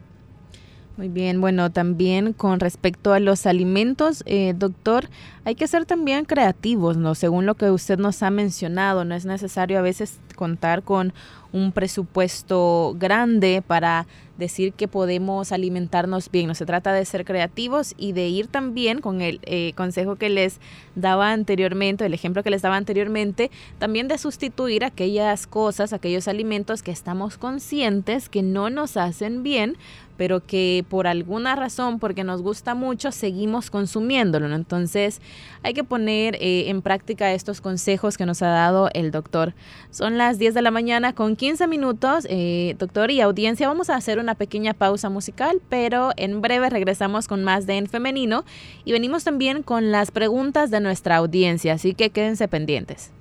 Muy 0.98 1.08
bien, 1.08 1.40
bueno, 1.40 1.70
también 1.70 2.32
con 2.32 2.58
respecto 2.58 3.12
a 3.12 3.20
los 3.20 3.46
alimentos, 3.46 4.24
eh, 4.26 4.52
doctor, 4.56 5.08
hay 5.44 5.54
que 5.54 5.68
ser 5.68 5.86
también 5.86 6.24
creativos, 6.24 6.96
¿no? 6.96 7.14
Según 7.14 7.46
lo 7.46 7.54
que 7.54 7.70
usted 7.70 8.00
nos 8.00 8.20
ha 8.24 8.30
mencionado, 8.30 9.04
no 9.04 9.14
es 9.14 9.24
necesario 9.24 9.78
a 9.78 9.82
veces 9.82 10.18
contar 10.34 10.82
con 10.82 11.12
un 11.52 11.70
presupuesto 11.70 12.96
grande 12.98 13.62
para 13.64 14.08
decir 14.38 14.72
que 14.72 14.88
podemos 14.88 15.52
alimentarnos 15.52 16.30
bien. 16.30 16.48
No 16.48 16.54
se 16.54 16.66
trata 16.66 16.92
de 16.92 17.04
ser 17.04 17.24
creativos 17.24 17.94
y 17.96 18.12
de 18.12 18.28
ir 18.28 18.46
también 18.46 19.00
con 19.00 19.20
el 19.20 19.40
eh, 19.44 19.72
consejo 19.74 20.16
que 20.16 20.28
les 20.28 20.60
daba 20.94 21.32
anteriormente, 21.32 22.06
el 22.06 22.14
ejemplo 22.14 22.42
que 22.42 22.50
les 22.50 22.62
daba 22.62 22.76
anteriormente, 22.76 23.50
también 23.78 24.08
de 24.08 24.18
sustituir 24.18 24.84
aquellas 24.84 25.46
cosas, 25.46 25.92
aquellos 25.92 26.28
alimentos 26.28 26.82
que 26.82 26.90
estamos 26.90 27.38
conscientes 27.38 28.28
que 28.28 28.42
no 28.42 28.68
nos 28.68 28.96
hacen 28.96 29.42
bien, 29.42 29.76
pero 30.18 30.44
que 30.44 30.84
por 30.90 31.06
alguna 31.06 31.56
razón, 31.56 31.98
porque 31.98 32.24
nos 32.24 32.42
gusta 32.42 32.74
mucho, 32.74 33.12
seguimos 33.12 33.70
consumiéndolo. 33.70 34.54
Entonces 34.54 35.22
hay 35.62 35.72
que 35.72 35.84
poner 35.84 36.34
eh, 36.40 36.68
en 36.68 36.82
práctica 36.82 37.32
estos 37.32 37.62
consejos 37.62 38.18
que 38.18 38.26
nos 38.26 38.42
ha 38.42 38.48
dado 38.48 38.90
el 38.92 39.10
doctor. 39.12 39.54
Son 39.90 40.18
las 40.18 40.38
10 40.38 40.52
de 40.52 40.62
la 40.62 40.70
mañana 40.70 41.14
con 41.14 41.36
15 41.36 41.66
minutos. 41.68 42.26
Eh, 42.28 42.74
doctor 42.78 43.10
y 43.10 43.20
audiencia, 43.20 43.68
vamos 43.68 43.88
a 43.88 43.96
hacer 43.96 44.18
una 44.18 44.34
pequeña 44.34 44.74
pausa 44.74 45.08
musical, 45.08 45.62
pero 45.70 46.10
en 46.16 46.42
breve 46.42 46.68
regresamos 46.68 47.28
con 47.28 47.44
más 47.44 47.66
de 47.66 47.78
En 47.78 47.86
Femenino 47.86 48.44
y 48.84 48.92
venimos 48.92 49.22
también 49.22 49.62
con 49.62 49.92
las 49.92 50.10
preguntas 50.10 50.70
de 50.70 50.80
nuestra 50.80 51.16
audiencia, 51.16 51.74
así 51.74 51.94
que 51.94 52.10
quédense 52.10 52.48
pendientes. 52.48 53.12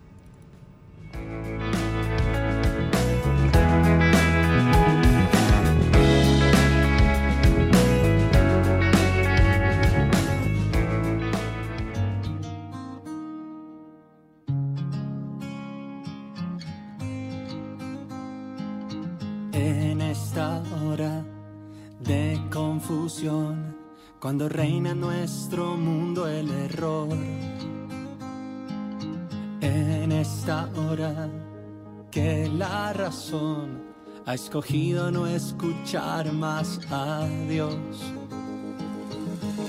De 20.97 22.41
confusión, 22.51 23.77
cuando 24.19 24.49
reina 24.49 24.91
en 24.91 24.99
nuestro 24.99 25.77
mundo 25.77 26.27
el 26.27 26.49
error. 26.49 27.10
En 29.62 30.12
esta 30.12 30.67
hora 30.75 31.29
que 32.10 32.49
la 32.49 32.93
razón 32.93 33.83
ha 34.25 34.33
escogido 34.33 35.12
no 35.12 35.27
escuchar 35.27 36.33
más 36.33 36.79
a 36.89 37.27
Dios. 37.47 37.75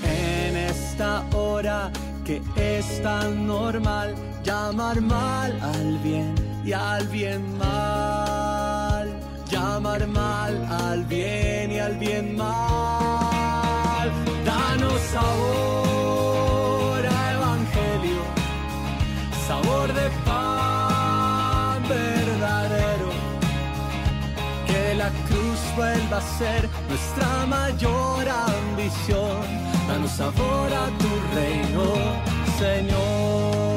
En 0.03 0.57
esta 0.57 1.23
hora 1.35 1.91
que 2.25 2.41
es 2.55 3.03
tan 3.03 3.45
normal 3.45 4.15
llamar 4.43 4.99
mal 5.01 5.59
al 5.61 5.97
bien 5.99 6.33
y 6.65 6.71
al 6.71 7.07
bien 7.07 7.57
mal 7.59 8.28
llamar 9.59 10.07
mal 10.07 10.53
al 10.87 11.03
bien 11.05 11.71
y 11.71 11.79
al 11.79 11.95
bien 11.97 12.35
mal. 12.35 14.07
Danos 14.45 14.99
sabor 15.13 17.01
a 17.05 17.19
evangelio, 17.37 18.21
sabor 19.47 19.87
de 19.99 20.07
pan 20.25 21.79
verdadero. 21.97 23.09
Que 24.67 24.83
la 24.95 25.09
cruz 25.27 25.59
vuelva 25.75 26.17
a 26.17 26.37
ser 26.39 26.61
nuestra 26.89 27.45
mayor 27.45 28.23
ambición. 28.53 29.41
Danos 29.87 30.11
sabor 30.11 30.69
a 30.83 30.85
tu 31.01 31.11
reino, 31.35 31.85
Señor. 32.59 33.68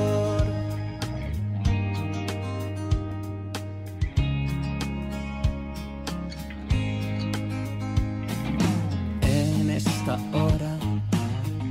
Hora 10.33 10.77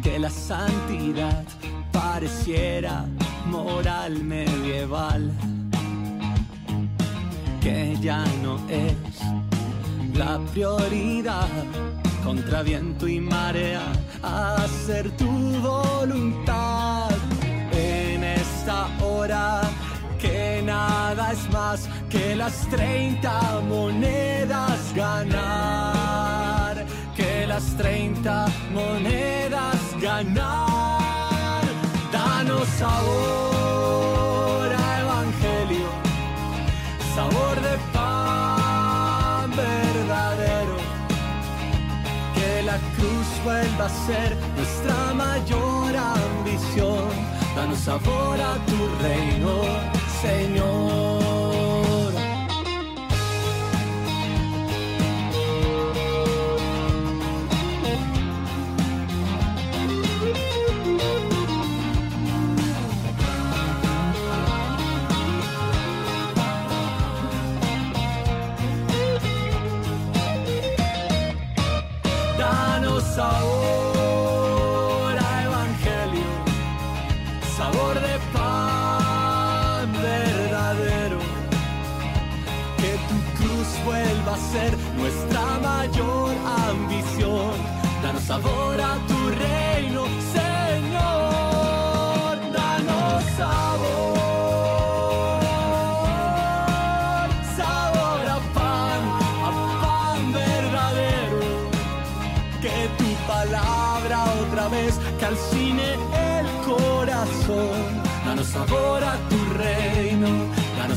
que 0.02 0.18
la 0.18 0.30
santidad 0.30 1.44
pareciera 1.92 3.06
moral 3.46 4.24
medieval, 4.24 5.32
que 7.62 7.98
ya 8.02 8.24
no 8.42 8.60
es 8.70 8.96
la 10.14 10.40
prioridad. 10.52 11.50
Contra 12.24 12.62
viento 12.62 13.08
y 13.08 13.20
marea, 13.20 13.82
hacer 14.22 15.10
tu 15.18 15.32
voluntad 15.60 17.10
en 17.72 18.24
esta 18.24 18.88
hora 19.04 19.62
que 20.20 20.62
nada 20.64 21.32
es 21.32 21.50
más 21.52 21.90
que 22.10 22.36
las 22.36 22.68
30 22.70 23.62
monedas 23.68 24.94
ganar 24.96 26.41
las 27.54 27.76
30 27.76 28.46
monedas 28.74 29.76
ganar. 30.02 31.64
Danos 32.14 32.68
sabor 32.80 34.68
a 34.84 34.88
evangelio, 35.06 35.90
sabor 37.16 37.56
de 37.68 37.76
pan 37.96 39.50
verdadero. 39.68 40.78
Que 42.36 42.52
la 42.70 42.78
cruz 42.96 43.28
vuelva 43.44 43.86
a 43.88 43.96
ser 44.08 44.30
nuestra 44.56 44.98
mayor 45.14 45.92
ambición. 46.20 47.10
Danos 47.58 47.80
sabor 47.80 48.38
a 48.52 48.54
tu 48.70 48.80
reino, 49.04 49.54
Señor. 50.22 51.21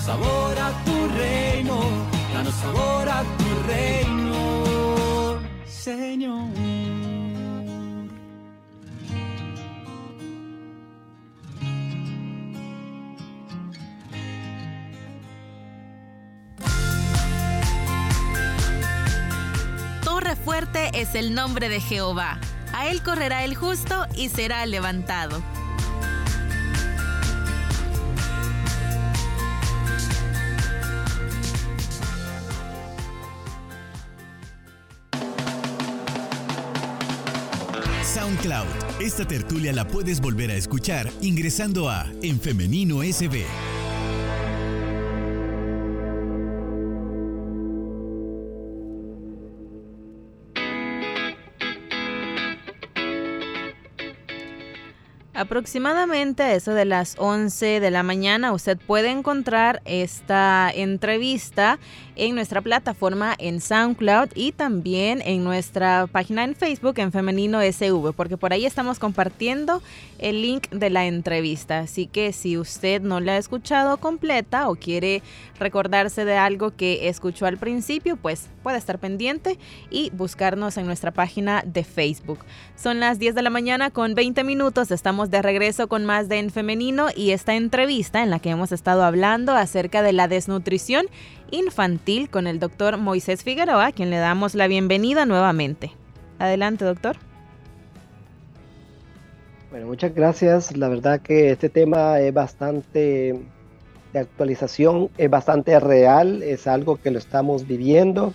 Sabor 0.05 0.59
a 0.59 0.71
tu 0.85 1.09
reino, 1.19 1.81
danos 2.33 2.55
sabor 2.55 3.09
tu 3.39 3.49
reino, 3.67 5.39
Señor. 5.67 6.45
fuerte 20.45 20.91
es 20.93 21.15
el 21.15 21.35
nombre 21.35 21.69
de 21.69 21.81
Jehová. 21.81 22.39
A 22.75 22.89
él 22.89 23.03
correrá 23.03 23.45
el 23.45 23.55
justo 23.55 24.07
y 24.15 24.29
será 24.29 24.67
levantado. 24.67 25.43
SoundCloud. 38.45 39.01
Esta 39.01 39.27
tertulia 39.27 39.73
la 39.73 39.87
puedes 39.87 40.21
volver 40.21 40.51
a 40.51 40.55
escuchar 40.55 41.11
ingresando 41.21 41.89
a 41.89 42.11
En 42.23 42.39
Femenino 42.39 43.03
SB. 43.03 43.74
Aproximadamente 55.37 56.45
a 56.45 56.55
eso 56.55 56.75
de 56.75 56.85
las 56.85 57.17
11 57.19 57.81
de 57.81 57.91
la 57.91 58.05
mañana 58.05 58.53
usted 58.53 58.79
puede 58.79 59.11
encontrar 59.11 59.83
esta 59.85 60.71
entrevista 60.73 61.81
en 62.15 62.37
nuestra 62.37 62.61
plataforma 62.61 63.35
en 63.39 63.61
SoundCloud 63.61 64.29
y 64.37 64.53
también 64.53 65.21
en 65.25 65.43
nuestra 65.43 66.07
página 66.07 66.45
en 66.45 66.55
Facebook 66.55 67.01
en 67.01 67.11
Femenino 67.11 67.61
SV, 67.61 68.13
porque 68.13 68.37
por 68.37 68.53
ahí 68.53 68.65
estamos 68.65 69.01
compartiendo 69.01 69.83
el 70.19 70.41
link 70.41 70.69
de 70.71 70.91
la 70.91 71.07
entrevista. 71.07 71.81
Así 71.81 72.07
que 72.07 72.33
si 72.33 72.57
usted 72.57 73.03
no 73.03 73.19
la 73.19 73.33
ha 73.33 73.39
escuchado 73.39 73.97
completa 73.97 74.69
o 74.69 74.77
quiere 74.77 75.21
recordarse 75.59 76.25
de 76.25 76.37
algo 76.37 76.77
que 76.77 77.09
escuchó 77.09 77.47
al 77.47 77.59
principio, 77.59 78.17
pues 78.17 78.49
puede 78.63 78.79
estar 78.79 79.01
pendiente 79.01 79.59
y 79.91 80.11
buscarnos 80.11 80.77
en 80.77 80.87
nuestra 80.87 81.11
página 81.11 81.65
de 81.67 81.83
Facebook. 81.83 82.39
Son 82.77 83.01
las 83.01 83.19
10 83.19 83.35
de 83.35 83.43
la 83.43 83.51
mañana 83.51 83.91
con 83.91 84.15
20 84.15 84.45
minutos, 84.45 84.93
estamos 84.93 85.24
de 85.31 85.43
regreso 85.43 85.89
con 85.89 86.05
más 86.05 86.29
de 86.29 86.39
En 86.39 86.51
Femenino 86.51 87.09
y 87.15 87.31
esta 87.31 87.55
entrevista 87.55 88.23
en 88.23 88.31
la 88.31 88.39
que 88.39 88.51
hemos 88.51 88.73
estado 88.73 89.05
hablando 89.05 89.53
acerca 89.53 90.03
de 90.03 90.13
la 90.13 90.29
desnutrición 90.29 91.07
infantil 91.51 92.31
con 92.31 92.47
el 92.47 92.59
doctor 92.59 92.97
Moisés 92.97 93.43
Figueroa, 93.43 93.87
a 93.87 93.93
quien 93.93 94.11
le 94.11 94.19
damos 94.19 94.55
la 94.55 94.67
bienvenida 94.67 95.27
nuevamente. 95.27 95.93
Adelante, 96.39 96.85
doctor. 96.85 97.17
Bueno, 99.71 99.87
muchas 99.87 100.15
gracias. 100.15 100.77
La 100.77 100.89
verdad 100.89 101.21
que 101.21 101.51
este 101.51 101.69
tema 101.69 102.21
es 102.21 102.33
bastante 102.33 103.41
de 104.13 104.19
actualización, 104.19 105.11
es 105.19 105.29
bastante 105.29 105.79
real, 105.81 106.43
es 106.43 106.67
algo 106.67 106.97
que 106.97 107.11
lo 107.11 107.19
estamos 107.19 107.67
viviendo 107.67 108.33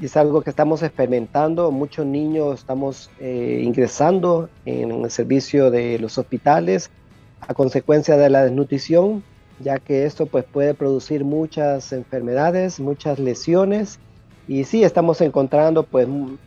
y 0.00 0.06
es 0.06 0.16
algo 0.16 0.42
que 0.42 0.50
estamos 0.50 0.82
experimentando. 0.82 1.70
Muchos 1.70 2.06
niños 2.06 2.60
estamos 2.60 3.10
eh, 3.20 3.60
ingresando 3.62 4.48
en 4.64 4.90
el 4.90 5.10
servicio 5.10 5.70
de 5.70 5.98
los 5.98 6.16
hospitales 6.18 6.90
a 7.40 7.54
consecuencia 7.54 8.16
de 8.16 8.30
la 8.30 8.44
desnutrición 8.44 9.22
ya 9.60 9.78
que 9.78 10.04
esto 10.06 10.26
pues 10.26 10.44
puede 10.44 10.74
producir 10.74 11.24
muchas 11.24 11.92
enfermedades, 11.92 12.80
muchas 12.80 13.18
lesiones 13.18 13.98
y 14.48 14.64
sí 14.64 14.82
estamos 14.82 15.20
encontrando 15.20 15.84
pues 15.84 16.08
un, 16.08 16.38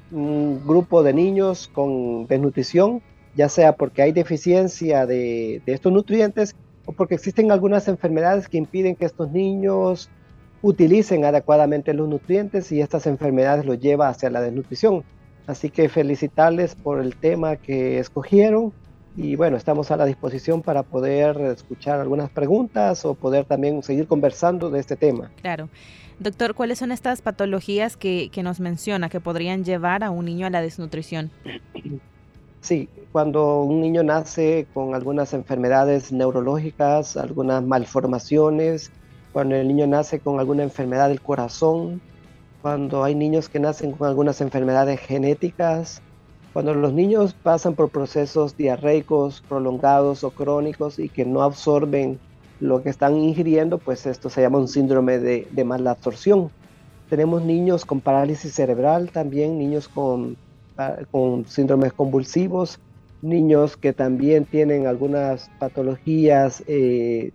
grupo 0.65 1.03
de 1.03 1.13
niños 1.13 1.69
con 1.73 2.27
desnutrición, 2.27 3.01
ya 3.35 3.49
sea 3.49 3.75
porque 3.75 4.01
hay 4.01 4.11
deficiencia 4.11 5.05
de, 5.05 5.61
estos 5.65 5.93
nutrientes 5.93 6.55
o 6.85 6.91
porque 6.91 7.15
existen 7.15 7.51
algunas 7.51 7.87
enfermedades 7.87 8.49
que 8.49 8.57
impiden 8.57 8.95
que 8.95 9.05
estos 9.05 9.31
niños 9.31 10.09
utilicen 10.63 11.25
adecuadamente 11.25 11.93
los 11.93 12.07
nutrientes 12.07 12.71
y 12.71 12.81
estas 12.81 13.05
enfermedades 13.05 13.65
los 13.65 13.79
lleva 13.79 14.07
hacia 14.07 14.29
la 14.29 14.41
desnutrición. 14.41 15.03
Así 15.45 15.69
que 15.69 15.89
felicitarles 15.89 16.73
por 16.73 17.01
el 17.01 17.17
tema 17.17 17.57
que 17.57 17.99
escogieron 17.99 18.71
y 19.15 19.35
bueno, 19.35 19.57
estamos 19.57 19.91
a 19.91 19.97
la 19.97 20.05
disposición 20.05 20.63
para 20.63 20.81
poder 20.81 21.39
escuchar 21.41 21.99
algunas 21.99 22.31
preguntas 22.31 23.05
o 23.05 23.13
poder 23.13 23.45
también 23.45 23.83
seguir 23.83 24.07
conversando 24.07 24.71
de 24.71 24.79
este 24.79 24.95
tema. 24.95 25.29
Claro. 25.41 25.69
Doctor, 26.17 26.55
¿cuáles 26.55 26.79
son 26.79 26.91
estas 26.93 27.21
patologías 27.21 27.97
que, 27.97 28.29
que 28.31 28.41
nos 28.41 28.61
menciona 28.61 29.09
que 29.09 29.19
podrían 29.19 29.65
llevar 29.65 30.03
a 30.03 30.11
un 30.11 30.25
niño 30.25 30.47
a 30.47 30.49
la 30.49 30.61
desnutrición? 30.61 31.29
Sí, 32.63 32.87
cuando 33.11 33.63
un 33.63 33.81
niño 33.81 34.03
nace 34.03 34.67
con 34.73 34.95
algunas 34.95 35.33
enfermedades 35.33 36.13
neurológicas, 36.13 37.17
algunas 37.17 37.61
malformaciones, 37.61 38.89
cuando 39.33 39.55
el 39.55 39.67
niño 39.67 39.87
nace 39.87 40.19
con 40.19 40.39
alguna 40.39 40.63
enfermedad 40.63 41.09
del 41.09 41.19
corazón, 41.19 41.99
cuando 42.61 43.03
hay 43.03 43.15
niños 43.15 43.49
que 43.49 43.59
nacen 43.59 43.91
con 43.91 44.07
algunas 44.07 44.39
enfermedades 44.39 44.99
genéticas, 45.01 46.01
cuando 46.53 46.75
los 46.75 46.93
niños 46.93 47.33
pasan 47.33 47.73
por 47.73 47.89
procesos 47.89 48.55
diarreicos 48.55 49.43
prolongados 49.49 50.23
o 50.23 50.29
crónicos 50.29 50.99
y 50.99 51.09
que 51.09 51.25
no 51.25 51.41
absorben 51.41 52.19
lo 52.59 52.83
que 52.83 52.89
están 52.89 53.17
ingiriendo, 53.17 53.79
pues 53.79 54.05
esto 54.05 54.29
se 54.29 54.41
llama 54.41 54.59
un 54.59 54.67
síndrome 54.67 55.17
de, 55.17 55.63
mala 55.65 55.91
absorción. 55.91 56.51
Tenemos 57.09 57.41
niños 57.41 57.85
con 57.85 58.01
parálisis 58.01 58.53
cerebral 58.53 59.11
también, 59.11 59.57
niños 59.57 59.87
con, 59.87 60.37
ah, 60.77 60.97
con 61.09 61.45
síndromes 61.47 61.91
convulsivos, 61.91 62.79
niños 63.23 63.75
que 63.77 63.93
también 63.93 64.45
tienen 64.45 64.85
algunas 64.85 65.49
patologías 65.59 66.63
eh, 66.67 67.31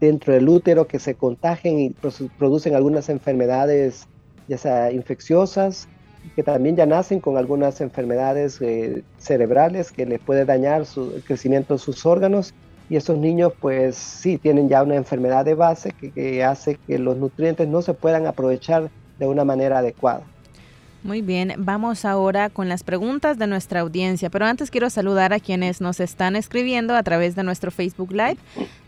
dentro 0.00 0.32
del 0.32 0.48
útero 0.48 0.86
que 0.86 0.98
se 0.98 1.14
contagian 1.14 1.78
y 1.78 1.94
producen 2.38 2.74
algunas 2.74 3.08
enfermedades, 3.08 4.06
ya 4.48 4.58
sea 4.58 4.92
infecciosas, 4.92 5.88
que 6.34 6.42
también 6.42 6.76
ya 6.76 6.86
nacen 6.86 7.20
con 7.20 7.36
algunas 7.36 7.80
enfermedades 7.80 8.60
eh, 8.60 9.04
cerebrales 9.18 9.92
que 9.92 10.06
les 10.06 10.18
puede 10.18 10.44
dañar 10.44 10.86
su, 10.86 11.14
el 11.14 11.22
crecimiento 11.22 11.74
de 11.74 11.78
sus 11.78 12.04
órganos. 12.04 12.54
Y 12.88 12.96
estos 12.96 13.18
niños 13.18 13.52
pues 13.60 13.96
sí 13.96 14.38
tienen 14.38 14.68
ya 14.68 14.82
una 14.82 14.94
enfermedad 14.94 15.44
de 15.44 15.54
base 15.54 15.90
que 15.90 16.44
hace 16.44 16.78
que 16.86 16.98
los 16.98 17.16
nutrientes 17.16 17.66
no 17.66 17.82
se 17.82 17.94
puedan 17.94 18.26
aprovechar 18.26 18.90
de 19.18 19.26
una 19.26 19.44
manera 19.44 19.78
adecuada. 19.78 20.24
Muy 21.06 21.22
bien, 21.22 21.54
vamos 21.58 22.04
ahora 22.04 22.50
con 22.50 22.68
las 22.68 22.82
preguntas 22.82 23.38
de 23.38 23.46
nuestra 23.46 23.78
audiencia, 23.78 24.28
pero 24.28 24.44
antes 24.44 24.72
quiero 24.72 24.90
saludar 24.90 25.32
a 25.32 25.38
quienes 25.38 25.80
nos 25.80 26.00
están 26.00 26.34
escribiendo 26.34 26.96
a 26.96 27.04
través 27.04 27.36
de 27.36 27.44
nuestro 27.44 27.70
Facebook 27.70 28.10
Live. 28.10 28.38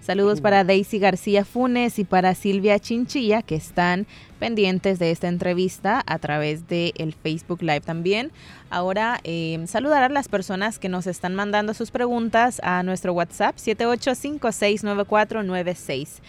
Saludos 0.01 0.41
para 0.41 0.65
Daisy 0.65 0.99
García 0.99 1.45
Funes 1.45 2.01
y 2.01 2.05
para 2.05 2.35
Silvia 2.35 2.81
Chinchilla, 2.81 3.43
que 3.43 3.55
están 3.55 4.09
pendientes 4.41 4.99
de 4.99 5.13
esta 5.13 5.29
entrevista 5.29 6.03
a 6.07 6.19
través 6.19 6.67
del 6.67 6.93
el 6.97 7.15
Facebook 7.15 7.63
Live 7.63 7.83
también. 7.83 8.33
Ahora, 8.69 9.21
eh, 9.23 9.63
saludar 9.69 10.03
a 10.03 10.09
las 10.09 10.27
personas 10.27 10.81
que 10.81 10.89
nos 10.89 11.07
están 11.07 11.37
mandando 11.37 11.73
sus 11.73 11.93
preguntas 11.93 12.61
a 12.65 12.83
nuestro 12.83 13.13
WhatsApp 13.13 13.55
78569496. 13.59 16.21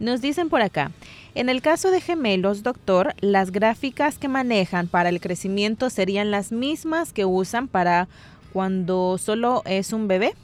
Nos 0.00 0.20
dicen 0.20 0.48
por 0.48 0.62
acá, 0.62 0.92
en 1.34 1.48
el 1.48 1.60
caso 1.60 1.90
de 1.90 2.00
gemelos, 2.00 2.62
doctor, 2.62 3.14
las 3.20 3.50
gráficas 3.50 4.16
que 4.16 4.28
manejan 4.28 4.86
para 4.86 5.08
el 5.08 5.20
crecimiento 5.20 5.90
serían 5.90 6.30
las 6.30 6.52
mismas 6.52 7.12
que 7.12 7.24
usan 7.24 7.66
para 7.66 8.08
cuando 8.52 9.18
solo 9.18 9.62
es 9.64 9.92
un 9.92 10.06
bebé. 10.06 10.34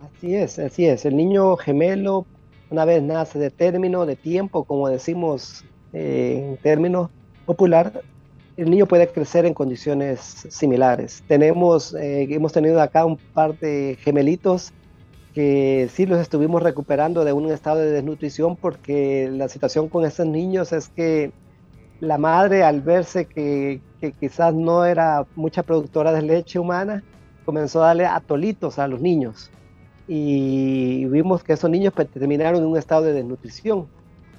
Así 0.00 0.34
es, 0.36 0.60
así 0.60 0.86
es. 0.86 1.04
El 1.04 1.16
niño 1.16 1.56
gemelo, 1.56 2.24
una 2.70 2.84
vez 2.84 3.02
nace 3.02 3.38
de 3.38 3.50
término, 3.50 4.06
de 4.06 4.14
tiempo, 4.14 4.62
como 4.62 4.88
decimos 4.88 5.64
eh, 5.92 6.50
en 6.50 6.56
términos 6.58 7.10
popular, 7.46 8.02
el 8.56 8.70
niño 8.70 8.86
puede 8.86 9.08
crecer 9.08 9.44
en 9.44 9.54
condiciones 9.54 10.46
similares. 10.48 11.24
Tenemos, 11.26 11.94
eh, 11.94 12.28
hemos 12.30 12.52
tenido 12.52 12.80
acá 12.80 13.04
un 13.04 13.16
par 13.16 13.58
de 13.58 13.98
gemelitos 14.00 14.72
que 15.34 15.90
sí 15.92 16.06
los 16.06 16.20
estuvimos 16.20 16.62
recuperando 16.62 17.24
de 17.24 17.32
un 17.32 17.50
estado 17.50 17.80
de 17.80 17.90
desnutrición 17.90 18.56
porque 18.56 19.28
la 19.32 19.48
situación 19.48 19.88
con 19.88 20.04
estos 20.04 20.26
niños 20.26 20.72
es 20.72 20.88
que 20.88 21.32
la 22.00 22.18
madre 22.18 22.62
al 22.62 22.80
verse 22.80 23.26
que, 23.26 23.80
quizás 24.20 24.54
no 24.54 24.84
era 24.84 25.26
mucha 25.34 25.62
productora 25.62 26.12
de 26.12 26.22
leche 26.22 26.58
humana, 26.58 27.02
comenzó 27.44 27.82
a 27.82 27.88
darle 27.88 28.06
atolitos 28.06 28.78
a 28.78 28.86
los 28.86 29.00
niños 29.00 29.50
y 30.06 31.06
vimos 31.06 31.42
que 31.42 31.54
esos 31.54 31.70
niños 31.70 31.92
pues, 31.94 32.08
terminaron 32.08 32.62
en 32.62 32.68
un 32.68 32.76
estado 32.76 33.02
de 33.02 33.14
desnutrición. 33.14 33.86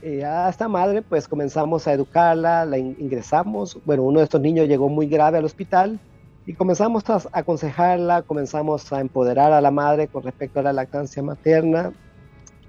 Eh, 0.01 0.23
a 0.23 0.47
esta 0.49 0.67
madre 0.67 1.01
pues 1.01 1.27
comenzamos 1.27 1.87
a 1.87 1.93
educarla, 1.93 2.63
la 2.63 2.77
ingresamos, 2.77 3.79
bueno, 3.85 4.03
uno 4.03 4.19
de 4.19 4.25
estos 4.25 4.39
niños 4.39 4.67
llegó 4.67 4.87
muy 4.87 5.07
grave 5.07 5.39
al 5.39 5.45
hospital, 5.45 5.99
y 6.45 6.53
comenzamos 6.53 7.09
a 7.09 7.21
aconsejarla, 7.31 8.21
comenzamos 8.21 8.91
a 8.93 9.01
empoderar 9.01 9.51
a 9.51 9.61
la 9.61 9.71
madre 9.71 10.07
con 10.07 10.23
respecto 10.23 10.59
a 10.59 10.63
la 10.63 10.73
lactancia 10.73 11.23
materna 11.23 11.93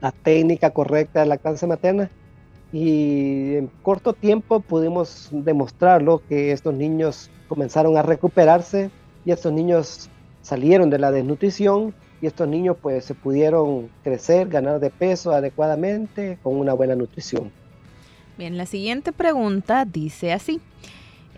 la 0.00 0.12
técnica 0.12 0.70
correcta 0.70 1.20
de 1.20 1.26
lactancia 1.26 1.66
materna 1.66 2.10
y 2.72 3.54
en 3.56 3.70
corto 3.82 4.12
tiempo 4.12 4.60
pudimos 4.60 5.28
demostrarlo 5.30 6.22
que 6.28 6.52
estos 6.52 6.74
niños 6.74 7.30
comenzaron 7.48 7.96
a 7.96 8.02
recuperarse 8.02 8.90
y 9.24 9.30
estos 9.30 9.52
niños 9.52 10.10
salieron 10.42 10.90
de 10.90 10.98
la 10.98 11.10
desnutrición 11.10 11.94
y 12.20 12.26
estos 12.26 12.48
niños 12.48 12.76
pues 12.80 13.04
se 13.04 13.14
pudieron 13.14 13.88
crecer, 14.02 14.48
ganar 14.48 14.80
de 14.80 14.90
peso 14.90 15.32
adecuadamente 15.32 16.38
con 16.42 16.56
una 16.56 16.72
buena 16.72 16.94
nutrición. 16.94 17.50
Bien, 18.38 18.58
la 18.58 18.66
siguiente 18.66 19.12
pregunta 19.12 19.84
dice 19.84 20.32
así. 20.32 20.60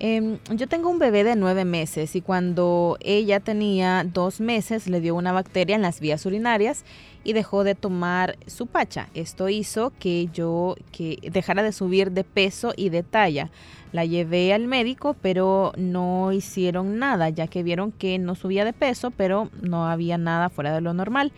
Em, 0.00 0.38
yo 0.54 0.68
tengo 0.68 0.90
un 0.90 1.00
bebé 1.00 1.24
de 1.24 1.34
nueve 1.34 1.64
meses 1.64 2.14
y 2.14 2.20
cuando 2.20 2.96
ella 3.00 3.40
tenía 3.40 4.04
dos 4.04 4.40
meses 4.40 4.86
le 4.86 5.00
dio 5.00 5.16
una 5.16 5.32
bacteria 5.32 5.74
en 5.74 5.82
las 5.82 5.98
vías 5.98 6.24
urinarias 6.24 6.84
y 7.24 7.32
dejó 7.32 7.64
de 7.64 7.74
tomar 7.74 8.38
su 8.46 8.68
pacha. 8.68 9.08
Esto 9.14 9.48
hizo 9.48 9.92
que 9.98 10.28
yo 10.32 10.76
que 10.92 11.18
dejara 11.32 11.64
de 11.64 11.72
subir 11.72 12.12
de 12.12 12.22
peso 12.22 12.74
y 12.76 12.90
de 12.90 13.02
talla. 13.02 13.50
La 13.90 14.04
llevé 14.04 14.52
al 14.52 14.68
médico, 14.68 15.16
pero 15.20 15.72
no 15.76 16.30
hicieron 16.32 16.98
nada, 16.98 17.28
ya 17.30 17.48
que 17.48 17.64
vieron 17.64 17.90
que 17.90 18.20
no 18.20 18.36
subía 18.36 18.64
de 18.64 18.72
peso, 18.72 19.10
pero 19.10 19.50
no 19.62 19.86
había 19.86 20.16
nada 20.16 20.48
fuera 20.48 20.72
de 20.72 20.80
lo 20.80 20.94
normal. 20.94 21.32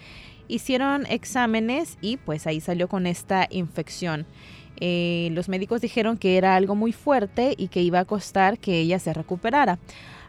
Hicieron 0.48 1.06
exámenes 1.06 1.96
y 2.02 2.18
pues 2.18 2.46
ahí 2.46 2.60
salió 2.60 2.88
con 2.88 3.06
esta 3.06 3.46
infección. 3.50 4.26
Eh, 4.80 5.28
los 5.32 5.48
médicos 5.48 5.80
dijeron 5.80 6.16
que 6.16 6.36
era 6.36 6.56
algo 6.56 6.74
muy 6.74 6.92
fuerte 6.92 7.54
y 7.56 7.68
que 7.68 7.82
iba 7.82 8.00
a 8.00 8.04
costar 8.04 8.58
que 8.58 8.80
ella 8.80 8.98
se 8.98 9.12
recuperara. 9.12 9.78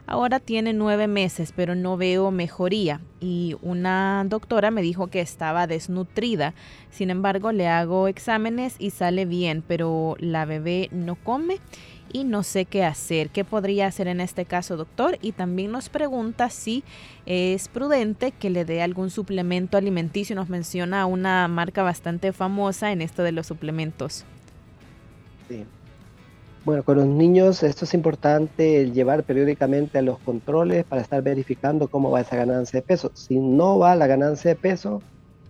Ahora 0.06 0.40
tiene 0.40 0.72
nueve 0.72 1.06
meses, 1.06 1.52
pero 1.54 1.74
no 1.74 1.96
veo 1.96 2.30
mejoría. 2.30 3.00
Y 3.20 3.56
una 3.62 4.24
doctora 4.28 4.70
me 4.70 4.82
dijo 4.82 5.06
que 5.06 5.20
estaba 5.20 5.66
desnutrida. 5.66 6.54
Sin 6.90 7.08
embargo, 7.08 7.52
le 7.52 7.68
hago 7.68 8.08
exámenes 8.08 8.74
y 8.78 8.90
sale 8.90 9.26
bien, 9.26 9.62
pero 9.66 10.16
la 10.18 10.44
bebé 10.44 10.88
no 10.90 11.14
come 11.14 11.58
y 12.12 12.24
no 12.24 12.42
sé 12.42 12.64
qué 12.64 12.84
hacer. 12.84 13.30
¿Qué 13.30 13.44
podría 13.44 13.86
hacer 13.86 14.08
en 14.08 14.20
este 14.20 14.44
caso, 14.44 14.76
doctor? 14.76 15.18
Y 15.22 15.32
también 15.32 15.70
nos 15.70 15.88
pregunta 15.88 16.50
si 16.50 16.82
es 17.24 17.68
prudente 17.68 18.32
que 18.32 18.50
le 18.50 18.64
dé 18.64 18.82
algún 18.82 19.08
suplemento 19.08 19.78
alimenticio. 19.78 20.34
Nos 20.36 20.48
menciona 20.48 21.06
una 21.06 21.46
marca 21.46 21.82
bastante 21.84 22.32
famosa 22.32 22.90
en 22.92 23.02
esto 23.02 23.22
de 23.22 23.32
los 23.32 23.46
suplementos. 23.46 24.26
Bueno, 26.64 26.84
con 26.84 26.96
los 26.96 27.06
niños 27.06 27.64
esto 27.64 27.84
es 27.84 27.94
importante 27.94 28.90
llevar 28.92 29.24
periódicamente 29.24 29.98
a 29.98 30.02
los 30.02 30.18
controles 30.20 30.84
para 30.84 31.02
estar 31.02 31.20
verificando 31.20 31.88
cómo 31.88 32.12
va 32.12 32.20
esa 32.20 32.36
ganancia 32.36 32.80
de 32.80 32.86
peso. 32.86 33.10
Si 33.14 33.38
no 33.38 33.78
va 33.80 33.96
la 33.96 34.06
ganancia 34.06 34.50
de 34.50 34.54
peso, 34.54 35.02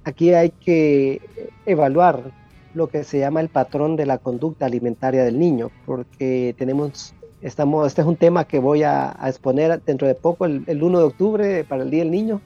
aquí 0.05 0.33
hay 0.33 0.51
que 0.51 1.21
evaluar 1.67 2.33
lo 2.75 2.89
que 2.89 3.05
se 3.05 3.19
llama 3.19 3.41
el 3.41 3.51
patrón 3.51 3.97
de 3.97 4.07
la 4.07 4.17
conducta 4.17 4.65
alimentaria 4.65 5.23
del 5.23 5.39
niño, 5.39 5.71
porque 5.85 6.55
tenemos, 6.57 7.15
estamos, 7.43 7.87
este 7.87 8.01
es 8.01 8.07
un 8.07 8.17
tema 8.17 8.47
que 8.47 8.59
voy 8.59 8.83
a, 8.83 9.15
exponer 9.27 9.83
dentro 9.83 10.09
de 10.09 10.15
poco, 10.15 10.47
el, 10.47 10.65
el, 10.67 10.83
1 10.83 10.99
de 10.99 11.05
octubre, 11.05 11.65
para 11.65 11.83
el 11.83 11.91
Día 11.91 12.05
del 12.05 12.11
Niño. 12.11 12.41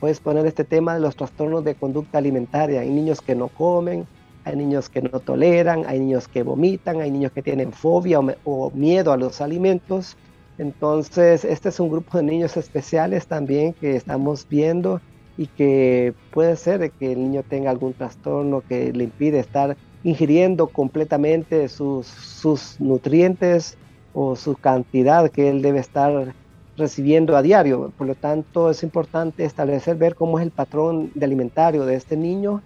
Voy 0.00 0.10
a 0.10 0.12
exponer 0.12 0.46
este 0.46 0.62
tema 0.62 0.94
de 0.94 1.00
los 1.00 1.16
trastornos 1.16 1.64
de 1.64 1.74
conducta 1.74 2.18
alimentaria. 2.18 2.82
Hay 2.82 2.90
niños 2.90 3.20
que 3.20 3.34
no 3.34 3.48
comen, 3.48 4.06
hay 4.44 4.56
niños 4.56 4.88
que 4.88 5.02
no 5.02 5.20
toleran, 5.20 5.84
hay 5.86 6.00
niños 6.00 6.28
que 6.28 6.42
vomitan, 6.42 7.00
hay 7.00 7.10
niños 7.10 7.32
que 7.32 7.42
tienen 7.42 7.72
fobia 7.72 8.20
o, 8.44 8.70
miedo 8.72 9.12
a 9.12 9.16
los 9.16 9.40
alimentos. 9.40 10.16
Entonces, 10.58 11.44
este 11.44 11.68
es 11.68 11.80
un 11.80 11.88
grupo 11.88 12.18
de 12.18 12.24
niños 12.24 12.56
especiales 12.56 13.26
también 13.26 13.72
que 13.74 13.96
estamos 13.96 14.46
viendo 14.48 15.00
y 15.38 15.46
que 15.46 16.14
puede 16.32 16.56
ser 16.56 16.90
que 16.90 17.12
el 17.12 17.20
niño 17.20 17.42
tenga 17.48 17.70
algún 17.70 17.94
trastorno 17.94 18.62
que 18.68 18.92
le 18.92 19.04
impide 19.04 19.38
estar 19.38 19.76
ingiriendo 20.04 20.66
completamente 20.66 21.68
sus, 21.68 22.06
sus 22.06 22.80
nutrientes 22.80 23.78
o 24.12 24.36
su 24.36 24.56
cantidad 24.56 25.30
que 25.30 25.48
él 25.48 25.62
debe 25.62 25.78
estar 25.78 26.34
recibiendo 26.76 27.36
a 27.36 27.42
diario. 27.42 27.92
Por 27.96 28.08
lo 28.08 28.14
tanto, 28.14 28.70
es 28.70 28.82
importante 28.82 29.44
establecer, 29.44 29.96
ver 29.96 30.16
cómo 30.16 30.38
es 30.38 30.44
el 30.44 30.50
patrón 30.50 31.12
de 31.14 31.24
alimentario 31.24 31.86
de 31.86 31.94
este 31.94 32.16
niño 32.16 32.62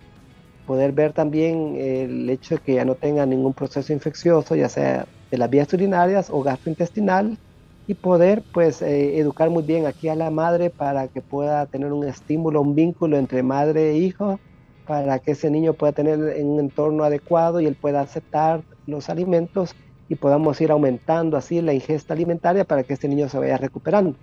poder 0.66 0.92
ver 0.92 1.12
también 1.12 1.76
el 1.76 2.28
hecho 2.28 2.56
de 2.56 2.60
que 2.60 2.74
ya 2.74 2.84
no 2.84 2.94
tenga 2.94 3.24
ningún 3.24 3.54
proceso 3.54 3.92
infeccioso, 3.92 4.54
ya 4.56 4.68
sea 4.68 5.06
de 5.30 5.38
las 5.38 5.48
vías 5.48 5.72
urinarias 5.72 6.28
o 6.30 6.42
gastrointestinal, 6.42 7.38
y 7.86 7.94
poder 7.94 8.42
pues 8.52 8.82
eh, 8.82 9.18
educar 9.18 9.48
muy 9.50 9.62
bien 9.62 9.86
aquí 9.86 10.08
a 10.08 10.16
la 10.16 10.30
madre 10.30 10.70
para 10.70 11.08
que 11.08 11.22
pueda 11.22 11.66
tener 11.66 11.92
un 11.92 12.04
estímulo, 12.04 12.60
un 12.60 12.74
vínculo 12.74 13.16
entre 13.16 13.42
madre 13.42 13.90
e 13.90 13.98
hijo, 13.98 14.40
para 14.86 15.18
que 15.18 15.32
ese 15.32 15.50
niño 15.50 15.74
pueda 15.74 15.92
tener 15.92 16.18
un 16.18 16.60
entorno 16.60 17.04
adecuado 17.04 17.60
y 17.60 17.66
él 17.66 17.76
pueda 17.76 18.00
aceptar 18.00 18.62
los 18.86 19.08
alimentos 19.08 19.74
y 20.08 20.14
podamos 20.16 20.60
ir 20.60 20.70
aumentando 20.70 21.36
así 21.36 21.60
la 21.60 21.74
ingesta 21.74 22.14
alimentaria 22.14 22.64
para 22.64 22.82
que 22.82 22.94
este 22.94 23.08
niño 23.08 23.28
se 23.28 23.38
vaya 23.38 23.56
recuperando. 23.56 24.16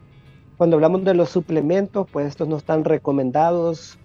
Cuando 0.58 0.76
hablamos 0.76 1.04
de 1.04 1.14
los 1.14 1.30
suplementos, 1.30 2.08
pues 2.12 2.28
estos 2.28 2.48
no 2.48 2.58
están 2.58 2.86
recomendados 2.86 3.98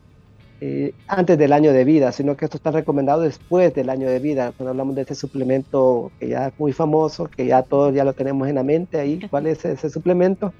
eh, 0.60 0.92
antes 1.06 1.38
del 1.38 1.52
año 1.52 1.72
de 1.72 1.84
vida, 1.84 2.10
sino 2.10 2.36
que 2.36 2.44
esto 2.44 2.56
está 2.56 2.72
recomendado 2.72 3.22
después 3.22 3.72
del 3.74 3.90
año 3.90 4.08
de 4.08 4.18
vida. 4.18 4.52
Cuando 4.56 4.70
hablamos 4.70 4.96
de 4.96 5.02
este 5.02 5.14
suplemento 5.14 6.10
que 6.18 6.28
ya 6.28 6.48
es 6.48 6.58
muy 6.58 6.72
famoso, 6.72 7.28
que 7.28 7.46
ya 7.46 7.62
todos 7.62 7.94
ya 7.94 8.02
lo 8.04 8.12
tenemos 8.12 8.48
en 8.48 8.56
la 8.56 8.64
mente 8.64 8.98
ahí, 8.98 9.20
cuál 9.30 9.46
es 9.46 9.64
ese 9.64 9.88
suplemento, 9.88 10.52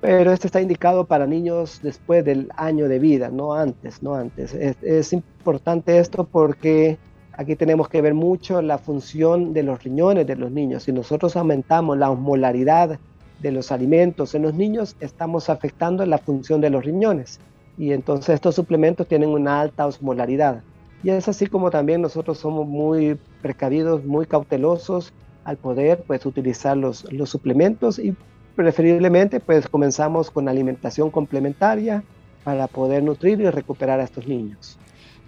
pero 0.00 0.32
este 0.32 0.48
está 0.48 0.60
indicado 0.60 1.04
para 1.04 1.26
niños 1.26 1.78
después 1.84 2.24
del 2.24 2.50
año 2.56 2.88
de 2.88 2.98
vida, 2.98 3.28
no 3.28 3.54
antes, 3.54 4.02
no 4.02 4.14
antes. 4.16 4.54
Es, 4.54 4.76
es 4.82 5.12
importante 5.12 5.98
esto 5.98 6.24
porque 6.24 6.98
aquí 7.32 7.54
tenemos 7.54 7.88
que 7.88 8.02
ver 8.02 8.14
mucho 8.14 8.60
la 8.60 8.78
función 8.78 9.52
de 9.52 9.62
los 9.62 9.84
riñones 9.84 10.26
de 10.26 10.34
los 10.34 10.50
niños. 10.50 10.82
Si 10.82 10.92
nosotros 10.92 11.36
aumentamos 11.36 11.96
la 11.96 12.10
osmolaridad 12.10 12.98
de 13.40 13.52
los 13.52 13.70
alimentos 13.70 14.34
en 14.34 14.42
los 14.42 14.54
niños, 14.54 14.96
estamos 14.98 15.48
afectando 15.48 16.04
la 16.06 16.18
función 16.18 16.60
de 16.60 16.70
los 16.70 16.84
riñones 16.84 17.38
y 17.78 17.92
entonces 17.92 18.34
estos 18.34 18.56
suplementos 18.56 19.06
tienen 19.06 19.30
una 19.30 19.60
alta 19.60 19.86
osmolaridad. 19.86 20.62
Y 21.02 21.10
es 21.10 21.28
así 21.28 21.46
como 21.46 21.70
también 21.70 22.02
nosotros 22.02 22.38
somos 22.38 22.66
muy 22.66 23.18
precavidos, 23.40 24.04
muy 24.04 24.26
cautelosos 24.26 25.12
al 25.44 25.56
poder 25.56 26.02
pues 26.06 26.26
utilizar 26.26 26.76
los, 26.76 27.10
los 27.12 27.30
suplementos 27.30 27.98
y 27.98 28.16
preferiblemente 28.56 29.38
pues 29.38 29.68
comenzamos 29.68 30.30
con 30.30 30.48
alimentación 30.48 31.10
complementaria 31.10 32.02
para 32.42 32.66
poder 32.66 33.04
nutrir 33.04 33.40
y 33.40 33.48
recuperar 33.48 34.00
a 34.00 34.04
estos 34.04 34.26
niños. 34.26 34.76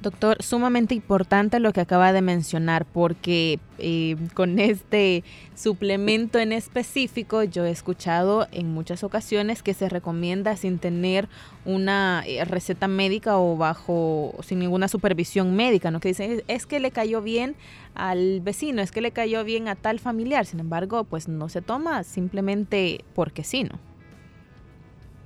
Doctor, 0.03 0.43
sumamente 0.43 0.95
importante 0.95 1.61
lo 1.61 1.75
que 1.75 1.83
acaba 1.83 2.15
de 2.15 2.23
mencionar 2.23 2.87
porque 2.87 3.59
eh, 3.77 4.17
con 4.33 4.59
este 4.59 5.25
suplemento 5.55 6.39
en 6.39 6.53
específico 6.53 7.43
yo 7.43 7.67
he 7.67 7.71
escuchado 7.71 8.49
en 8.51 8.73
muchas 8.73 9.05
ocasiones 9.05 9.63
que 9.63 9.75
se 9.75 9.91
recomienda 9.91 10.57
sin 10.57 10.79
tener 10.79 11.29
una 11.67 12.23
eh, 12.27 12.43
receta 12.47 12.89
médica 12.89 13.37
o 13.37 13.59
bajo 13.59 14.35
sin 14.43 14.61
ninguna 14.61 14.89
supervisión 14.89 15.55
médica, 15.55 15.91
¿no? 15.91 16.01
Que 16.01 16.09
dicen 16.09 16.43
es 16.49 16.65
que 16.65 16.81
le 16.81 16.93
cayó 16.93 17.21
bien 17.21 17.55
al 17.95 18.41
vecino, 18.41 18.81
es 18.81 18.93
que 18.93 19.03
le 19.03 19.11
cayó 19.11 19.45
bien 19.45 19.69
a 19.69 19.75
tal 19.75 19.99
familiar, 19.99 20.47
sin 20.47 20.61
embargo, 20.61 21.05
pues 21.05 21.29
no 21.29 21.51
se 21.51 21.61
toma 21.61 22.05
simplemente 22.05 23.05
porque 23.15 23.45
sí, 23.45 23.65
¿no? 23.65 23.79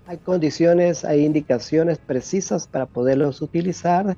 Hay 0.07 0.19
condiciones, 0.19 1.05
hay 1.05 1.25
indicaciones 1.25 1.99
precisas 1.99 2.67
para 2.67 2.87
poderlos 2.87 3.41
utilizar 3.41 4.17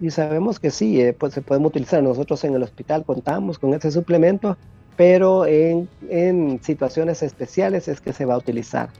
y 0.00 0.10
sabemos 0.10 0.58
que 0.58 0.70
sí, 0.70 1.00
eh, 1.00 1.12
pues 1.12 1.34
se 1.34 1.42
pueden 1.42 1.64
utilizar. 1.64 2.02
Nosotros 2.02 2.42
en 2.44 2.54
el 2.54 2.62
hospital 2.62 3.04
contamos 3.04 3.58
con 3.58 3.74
ese 3.74 3.90
suplemento, 3.90 4.56
pero 4.96 5.46
en, 5.46 5.88
en 6.08 6.60
situaciones 6.62 7.22
especiales 7.22 7.88
es 7.88 8.00
que 8.00 8.12
se 8.12 8.24
va 8.24 8.34
a 8.34 8.38
utilizar. 8.38 8.90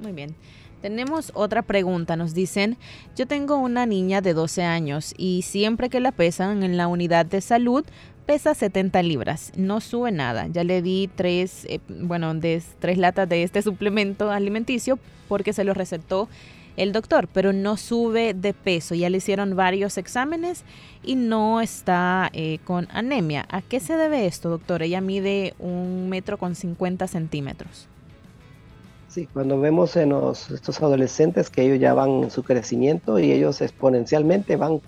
Muy 0.00 0.12
bien. 0.12 0.34
Tenemos 0.80 1.30
otra 1.34 1.62
pregunta. 1.62 2.16
Nos 2.16 2.34
dicen, 2.34 2.76
yo 3.14 3.26
tengo 3.26 3.56
una 3.56 3.86
niña 3.86 4.20
de 4.20 4.34
12 4.34 4.64
años 4.64 5.14
y 5.16 5.42
siempre 5.42 5.88
que 5.88 6.00
la 6.00 6.10
pesan 6.10 6.64
en 6.64 6.76
la 6.76 6.88
unidad 6.88 7.24
de 7.24 7.40
salud 7.40 7.84
pesa 8.26 8.54
70 8.54 9.02
libras, 9.02 9.52
no 9.56 9.80
sube 9.80 10.12
nada. 10.12 10.46
Ya 10.48 10.64
le 10.64 10.82
di 10.82 11.10
tres, 11.14 11.66
eh, 11.68 11.80
bueno, 11.88 12.32
tres 12.38 12.98
latas 12.98 13.28
de 13.28 13.42
este 13.42 13.62
suplemento 13.62 14.30
alimenticio 14.30 14.98
porque 15.28 15.52
se 15.52 15.64
lo 15.64 15.74
recetó 15.74 16.28
el 16.76 16.92
doctor, 16.92 17.28
pero 17.32 17.52
no 17.52 17.76
sube 17.76 18.34
de 18.34 18.54
peso. 18.54 18.94
Ya 18.94 19.10
le 19.10 19.18
hicieron 19.18 19.56
varios 19.56 19.98
exámenes 19.98 20.64
y 21.02 21.16
no 21.16 21.60
está 21.60 22.30
eh, 22.32 22.58
con 22.64 22.88
anemia. 22.90 23.46
¿A 23.50 23.62
qué 23.62 23.80
se 23.80 23.96
debe 23.96 24.26
esto, 24.26 24.48
doctor? 24.48 24.82
Ella 24.82 25.00
mide 25.00 25.54
un 25.58 26.08
metro 26.08 26.38
con 26.38 26.54
50 26.54 27.06
centímetros. 27.08 27.88
Sí, 29.08 29.28
cuando 29.30 29.60
vemos 29.60 29.94
en 29.96 30.12
estos 30.12 30.80
adolescentes 30.80 31.50
que 31.50 31.62
ellos 31.62 31.78
ya 31.78 31.92
van 31.92 32.24
en 32.24 32.30
su 32.30 32.42
crecimiento 32.42 33.18
y 33.18 33.30
ellos 33.30 33.60
exponencialmente 33.60 34.56
van 34.56 34.80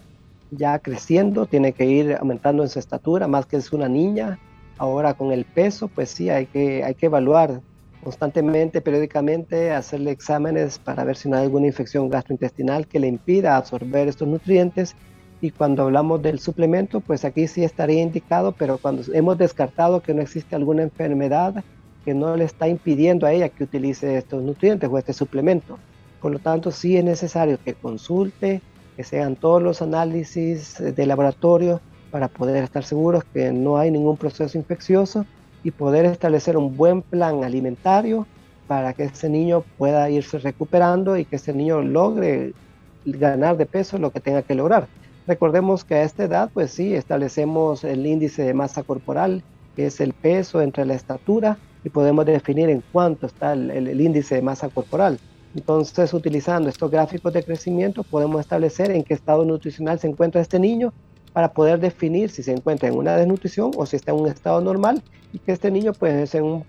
ya 0.51 0.79
creciendo, 0.79 1.45
tiene 1.45 1.73
que 1.73 1.85
ir 1.85 2.17
aumentando 2.19 2.63
en 2.63 2.71
su 2.71 2.79
estatura, 2.79 3.29
más 3.29 3.45
que 3.45 3.57
es 3.57 3.73
una 3.73 3.89
niña. 3.89 4.39
Ahora 4.79 5.15
con 5.15 5.31
el 5.31 5.45
peso, 5.45 5.89
pues 5.89 6.09
sí, 6.09 6.31
hay 6.31 6.47
que, 6.47 6.83
hay 6.85 6.95
que 6.95 7.07
evaluar 7.07 7.61
constantemente, 8.05 8.81
periódicamente, 8.81 9.73
hacerle 9.73 10.13
exámenes 10.13 10.79
para 10.79 11.05
ver 11.05 11.17
si 11.17 11.29
no 11.29 11.37
hay 11.37 11.45
alguna 11.45 11.67
infección 11.67 12.09
gastrointestinal 12.09 12.87
que 12.87 13.01
le 13.01 13.09
impida 13.09 13.57
absorber 13.57 14.09
estos 14.09 14.29
nutrientes 14.29 14.95
Y 15.41 15.51
cuando 15.51 15.83
hablamos 15.83 16.23
del 16.23 16.39
suplemento, 16.39 17.01
pues 17.01 17.25
aquí 17.25 17.47
sí 17.49 17.65
estaría 17.65 18.03
indicado, 18.03 18.53
pero 18.53 18.79
cuando 18.79 19.03
hemos 19.13 19.37
descartado 19.37 20.03
que 20.03 20.15
no 20.15 20.23
existe 20.23 20.57
alguna 20.57 20.83
enfermedad 20.83 21.63
que 22.05 22.15
no 22.15 22.37
le 22.37 22.45
está 22.45 22.69
impidiendo 22.69 23.27
a 23.27 23.33
ella 23.33 23.49
que 23.51 23.65
utilice 23.65 24.17
estos 24.17 24.43
nutrientes 24.43 24.89
o 24.91 24.99
este 24.99 25.13
suplemento. 25.13 25.79
Por 26.21 26.33
lo 26.33 26.39
tanto, 26.39 26.71
sí 26.71 26.97
es 26.97 27.05
necesario 27.05 27.59
que 27.63 27.75
consulte, 27.75 28.63
que 28.97 29.05
sean 29.05 29.37
todos 29.37 29.63
los 29.63 29.83
análisis 29.83 30.79
de 30.79 31.07
laboratorio 31.07 31.81
para 32.11 32.29
poder 32.29 32.65
estar 32.65 32.85
seguros 32.85 33.25
que 33.25 33.53
no 33.53 33.77
hay 33.77 33.91
ningún 33.91 34.17
proceso 34.17 34.57
infeccioso 34.57 35.27
y 35.65 35.71
poder 35.71 36.05
establecer 36.05 36.57
un 36.57 36.77
buen 36.77 37.03
plan 37.03 37.43
alimentario 37.43 38.27
para 38.69 38.93
que 38.93 39.05
ese 39.05 39.29
niño 39.29 39.65
pueda 39.79 40.09
irse 40.11 40.39
recuperando 40.39 41.17
y 41.17 41.25
que 41.25 41.37
ese 41.37 41.53
niño 41.53 41.83
logre 41.83 42.53
ganar 43.05 43.57
de 43.57 43.67
peso 43.67 43.99
lo 43.99 44.11
que 44.11 44.21
tenga 44.21 44.43
que 44.43 44.55
lograr. 44.55 44.87
Recordemos 45.27 45.85
que 45.85 45.95
a 45.95 46.03
esta 46.03 46.25
edad, 46.25 46.51
pues 46.53 46.71
sí, 46.71 46.95
establecemos 46.95 47.83
el 47.83 48.07
índice 48.07 48.43
de 48.43 48.55
masa 48.55 48.83
corporal, 48.83 49.43
que 49.75 49.87
es 49.87 50.01
el 50.01 50.13
peso 50.13 50.61
entre 50.61 50.85
la 50.85 50.95
estatura, 50.95 51.57
y 51.83 51.89
podemos 51.89 52.25
definir 52.27 52.69
en 52.69 52.83
cuánto 52.93 53.27
está 53.27 53.53
el, 53.53 54.01
índice 54.01 54.37
de 54.37 54.43
masa 54.43 54.69
corporal. 54.69 55.19
Entonces, 55.55 56.13
utilizando 56.13 56.69
estos 56.69 56.91
gráficos 56.91 57.33
de 57.33 57.43
crecimiento, 57.43 58.03
podemos 58.03 58.41
establecer 58.41 58.91
en 58.91 59.03
qué 59.03 59.15
estado 59.15 59.45
nutricional 59.45 59.99
se 59.99 60.09
encuentra 60.09 60.41
este 60.41 60.59
niño 60.59 60.93
para 61.35 61.53
poder 61.53 61.81
definir 61.81 62.31
si 62.31 62.45
se 62.45 62.53
encuentra 62.53 62.89
en 62.89 62.95
una 62.95 63.17
desnutrición 63.17 63.73
o 63.77 63.85
si 63.85 63.97
está 63.97 64.13
en 64.13 64.21
un 64.21 64.29
estado 64.29 64.61
normal 64.61 65.03
y 65.33 65.41
que 65.41 65.51
este 65.51 65.69
niño, 65.71 65.93
pues 65.93 66.33
en 66.37 66.45
un, 66.45 66.65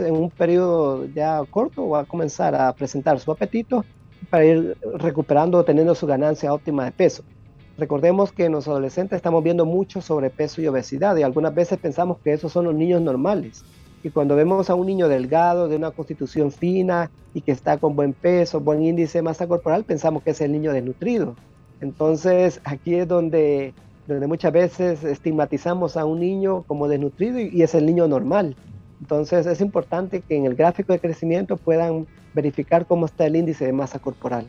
en 0.00 0.14
un 0.14 0.28
periodo 0.28 1.06
ya 1.14 1.40
corto, 1.48 1.88
va 1.88 2.00
a 2.00 2.04
comenzar 2.04 2.54
a 2.56 2.72
presentar 2.74 3.20
su 3.20 3.30
apetito 3.30 3.84
para 4.28 4.44
ir 4.44 4.76
recuperando 4.96 5.58
o 5.58 5.64
teniendo 5.64 5.94
su 5.94 6.06
ganancia 6.06 6.52
óptima 6.52 6.84
de 6.84 6.90
peso. 6.90 7.22
Recordemos 7.78 8.32
que 8.32 8.46
en 8.46 8.52
los 8.52 8.66
adolescentes 8.66 9.14
estamos 9.14 9.44
viendo 9.44 9.64
mucho 9.64 10.00
sobrepeso 10.00 10.60
y 10.60 10.66
obesidad 10.66 11.16
y 11.16 11.22
algunas 11.22 11.54
veces 11.54 11.78
pensamos 11.78 12.18
que 12.18 12.32
esos 12.32 12.50
son 12.50 12.64
los 12.64 12.74
niños 12.74 13.00
normales. 13.00 13.64
Y 14.02 14.10
cuando 14.10 14.34
vemos 14.34 14.68
a 14.68 14.74
un 14.74 14.86
niño 14.86 15.06
delgado, 15.06 15.68
de 15.68 15.76
una 15.76 15.92
constitución 15.92 16.50
fina 16.50 17.08
y 17.34 17.40
que 17.40 17.52
está 17.52 17.78
con 17.78 17.94
buen 17.94 18.14
peso, 18.14 18.58
buen 18.58 18.82
índice 18.82 19.18
de 19.18 19.22
masa 19.22 19.46
corporal, 19.46 19.84
pensamos 19.84 20.24
que 20.24 20.30
es 20.30 20.40
el 20.40 20.50
niño 20.50 20.72
desnutrido. 20.72 21.36
Entonces 21.80 22.60
aquí 22.64 22.96
es 22.96 23.06
donde, 23.06 23.74
donde 24.08 24.26
muchas 24.26 24.52
veces 24.52 25.04
estigmatizamos 25.04 25.96
a 25.96 26.04
un 26.04 26.20
niño 26.20 26.62
como 26.62 26.88
desnutrido 26.88 27.38
y, 27.38 27.50
y 27.52 27.62
es 27.62 27.74
el 27.74 27.86
niño 27.86 28.08
normal. 28.08 28.56
Entonces 29.00 29.46
es 29.46 29.60
importante 29.60 30.22
que 30.22 30.36
en 30.36 30.46
el 30.46 30.56
gráfico 30.56 30.92
de 30.92 30.98
crecimiento 30.98 31.56
puedan 31.56 32.06
verificar 32.34 32.86
cómo 32.86 33.06
está 33.06 33.26
el 33.26 33.36
índice 33.36 33.66
de 33.66 33.72
masa 33.72 33.98
corporal. 33.98 34.48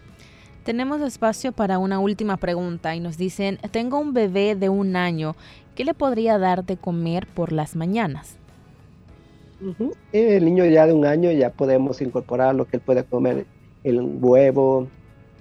Tenemos 0.64 1.02
espacio 1.02 1.52
para 1.52 1.80
una 1.80 2.00
última 2.00 2.38
pregunta 2.38 2.96
y 2.96 3.00
nos 3.00 3.18
dicen, 3.18 3.60
tengo 3.72 4.00
un 4.00 4.14
bebé 4.14 4.56
de 4.56 4.70
un 4.70 4.96
año, 4.96 5.36
¿qué 5.76 5.84
le 5.86 5.94
podría 5.94 6.38
dar 6.38 6.66
de 6.66 6.78
comer 6.78 7.28
por 7.28 7.52
las 7.52 7.76
mañanas? 7.76 8.38
El 10.12 10.46
niño 10.46 10.66
ya 10.66 10.86
de 10.86 10.94
un 10.94 11.06
año 11.06 11.32
ya 11.32 11.50
podemos 11.50 12.02
incorporar 12.02 12.56
lo 12.56 12.66
que 12.66 12.78
él 12.78 12.84
puede 12.86 13.04
comer, 13.04 13.46
el 13.84 14.00
huevo, 14.00 14.88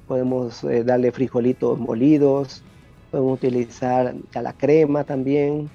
podemos 0.07 0.64
eh, 0.64 0.83
darle 0.83 1.12
frijolitos 1.12 1.79
molidos, 1.79 2.62
podemos 3.11 3.35
utilizar 3.35 4.15
la 4.33 4.53
crema 4.53 5.05
también, 5.05 5.71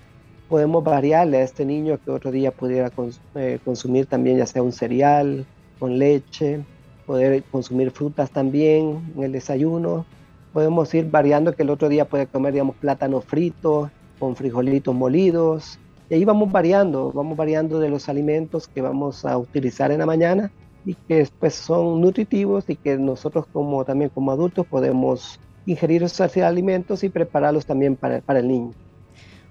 podemos 0.50 0.84
variarle 0.84 1.38
a 1.38 1.44
este 1.44 1.66
niño 1.66 2.00
que 2.04 2.12
otro 2.12 2.32
día 2.32 2.52
pudiera 2.52 2.92
eh, 3.36 3.60
consumir 3.64 4.06
también 4.06 4.38
ya 4.38 4.46
sea 4.46 4.62
un 4.62 4.72
cereal 4.72 5.46
con 5.80 5.98
leche, 5.98 6.64
poder 7.06 7.44
consumir 7.44 7.92
frutas 7.92 8.32
también 8.32 9.14
en 9.18 9.24
el 9.24 9.32
desayuno. 9.32 10.06
Podemos 10.54 10.94
ir 10.94 11.10
variando 11.10 11.54
que 11.54 11.64
el 11.64 11.70
otro 11.70 11.90
día 11.90 12.06
puede 12.06 12.28
comer, 12.28 12.54
digamos, 12.54 12.76
plátano 12.76 13.22
frito 13.22 13.90
con 14.20 14.36
frijolitos 14.36 14.94
molidos. 14.94 15.80
Y 16.10 16.16
ahí 16.16 16.26
vamos 16.26 16.52
variando, 16.52 17.12
vamos 17.12 17.36
variando 17.36 17.80
de 17.80 17.90
los 17.90 18.08
alimentos 18.08 18.68
que 18.68 18.82
vamos 18.82 19.26
a 19.26 19.38
utilizar 19.38 19.92
en 19.92 20.00
la 20.00 20.06
mañana 20.06 20.52
y 20.86 20.94
que 20.94 21.16
después 21.16 21.56
son 21.56 22.02
nutritivos 22.02 22.70
y 22.70 22.76
que 22.76 22.98
nosotros 22.98 23.46
como 23.52 23.84
también 23.86 24.10
como 24.10 24.32
adultos 24.32 24.68
podemos 24.68 25.40
ingerir 25.66 26.04
esos 26.04 26.38
alimentos 26.38 27.04
y 27.04 27.10
prepararlos 27.10 27.66
también 27.66 27.96
para, 27.96 28.22
para 28.22 28.40
el 28.40 28.48
niño. 28.48 28.72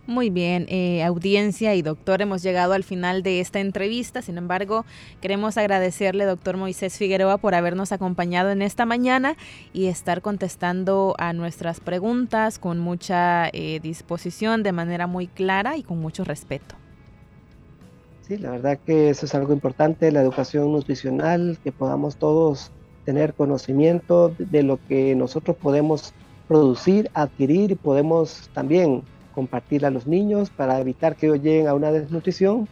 Muy 0.06 0.30
bien, 0.30 0.66
eh, 0.68 1.04
audiencia 1.04 1.76
y 1.76 1.82
doctor, 1.82 2.22
hemos 2.22 2.42
llegado 2.42 2.72
al 2.72 2.82
final 2.82 3.22
de 3.22 3.38
esta 3.38 3.60
entrevista. 3.60 4.20
Sin 4.20 4.36
embargo, 4.36 4.84
queremos 5.20 5.56
agradecerle, 5.56 6.24
doctor 6.24 6.56
Moisés 6.56 6.98
Figueroa, 6.98 7.38
por 7.38 7.54
habernos 7.54 7.92
acompañado 7.92 8.50
en 8.50 8.62
esta 8.62 8.84
mañana 8.84 9.36
y 9.72 9.86
estar 9.86 10.20
contestando 10.20 11.14
a 11.18 11.32
nuestras 11.32 11.78
preguntas 11.78 12.58
con 12.58 12.80
mucha 12.80 13.48
eh, 13.52 13.78
disposición, 13.80 14.64
de 14.64 14.72
manera 14.72 15.06
muy 15.06 15.28
clara 15.28 15.76
y 15.76 15.84
con 15.84 16.00
mucho 16.00 16.24
respeto. 16.24 16.74
Sí, 18.22 18.38
la 18.38 18.50
verdad 18.50 18.80
que 18.84 19.08
eso 19.08 19.26
es 19.26 19.34
algo 19.36 19.52
importante, 19.52 20.10
la 20.10 20.20
educación 20.20 20.72
nutricional, 20.72 21.58
que 21.62 21.70
podamos 21.70 22.16
todos 22.16 22.72
tener 23.04 23.34
conocimiento 23.34 24.32
de 24.38 24.62
lo 24.62 24.78
que 24.88 25.14
nosotros 25.14 25.56
podemos 25.56 26.12
producir, 26.48 27.10
adquirir 27.14 27.72
y 27.72 27.74
podemos 27.74 28.50
también 28.52 29.02
compartir 29.34 29.86
a 29.86 29.90
los 29.90 30.06
niños 30.06 30.50
para 30.50 30.78
evitar 30.80 31.16
que 31.16 31.26
ellos 31.26 31.42
lleguen 31.42 31.68
a 31.68 31.74
una 31.74 31.90
desnutrición 31.90 32.68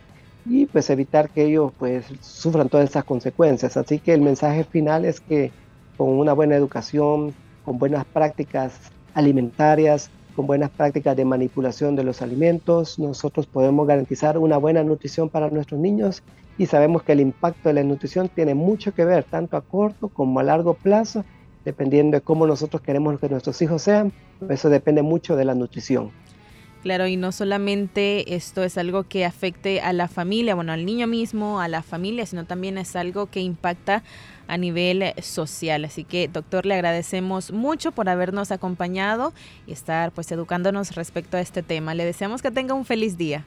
y 0.47 0.67
pues 0.67 0.91
evitar 0.91 1.31
que 1.31 1.45
ellos 1.45 1.73
pues 1.79 2.07
sufran 2.21 2.69
todas 2.69 2.91
esas 2.91 3.05
consecuencias. 3.05 3.77
Así 3.77 3.99
que 3.99 4.15
el 4.15 4.21
mensaje 4.21 4.65
final 4.65 5.05
es 5.05 5.21
que 5.21 5.53
con 5.97 6.09
una 6.11 6.33
buena 6.33 6.57
educación, 6.57 7.35
con 7.65 7.79
buenas 7.79 8.05
prácticas 8.05 8.75
alimentarias, 9.15 10.11
con 10.37 10.47
buenas 10.47 10.71
prácticas 10.71 11.17
de 11.17 11.25
manipulación 11.25 11.97
de 11.97 12.05
los 12.05 12.23
alimentos, 12.23 12.99
nosotros 12.99 13.47
podemos 13.47 13.87
garantizar 13.87 14.39
una 14.39 14.57
buena 14.57 14.83
nutrición 14.83 15.29
para 15.29 15.51
nuestros 15.51 15.81
niños 15.81 16.23
y 16.59 16.67
sabemos 16.67 17.03
que 17.03 17.13
el 17.13 17.21
impacto 17.21 17.69
de 17.69 17.75
la 17.75 17.83
nutrición 17.83 18.29
tiene 18.29 18.55
mucho 18.55 18.93
que 18.93 19.05
ver 19.05 19.25
tanto 19.25 19.57
a 19.57 19.63
corto 19.63 20.09
como 20.09 20.41
a 20.41 20.43
largo 20.43 20.75
plazo, 20.75 21.25
dependiendo 21.65 22.17
de 22.17 22.21
cómo 22.21 22.47
nosotros 22.47 22.83
queremos 22.83 23.19
que 23.19 23.29
nuestros 23.29 23.61
hijos 23.63 23.83
sean, 23.83 24.13
eso 24.49 24.69
depende 24.69 25.03
mucho 25.03 25.37
de 25.37 25.45
la 25.45 25.55
nutrición. 25.55 26.11
Claro, 26.83 27.07
y 27.07 27.17
no 27.17 27.31
solamente 27.31 28.35
esto 28.35 28.65
es 28.65 28.79
algo 28.79 29.05
que 29.05 29.27
afecte 29.27 29.83
a 29.83 29.93
la 29.93 30.09
familia, 30.09 30.55
bueno, 30.55 30.73
al 30.73 30.87
niño 30.87 31.07
mismo, 31.07 31.61
a 31.61 31.69
la 31.69 31.83
familia, 31.83 32.25
sino 32.25 32.47
también 32.47 32.79
es 32.79 32.97
algo 32.97 33.27
que 33.27 33.41
impacta 33.41 34.03
a 34.49 34.57
nivel 34.57 35.13
social. 35.21 35.85
Así 35.85 36.05
que, 36.05 36.29
doctor, 36.29 36.65
le 36.65 36.75
agradecemos 36.75 37.53
mucho 37.53 37.93
por 37.93 38.09
habernos 38.09 38.51
acompañado 38.51 39.35
y 39.67 39.73
estar 39.73 40.11
pues 40.13 40.33
educándonos 40.33 40.95
respecto 40.95 41.37
a 41.37 41.41
este 41.41 41.63
tema. 41.63 41.95
Le 41.95 42.07
deseamos 42.07 42.41
que 42.41 42.51
tenga 42.51 42.73
un 42.73 42.87
feliz 42.87 43.19
día. 43.19 43.45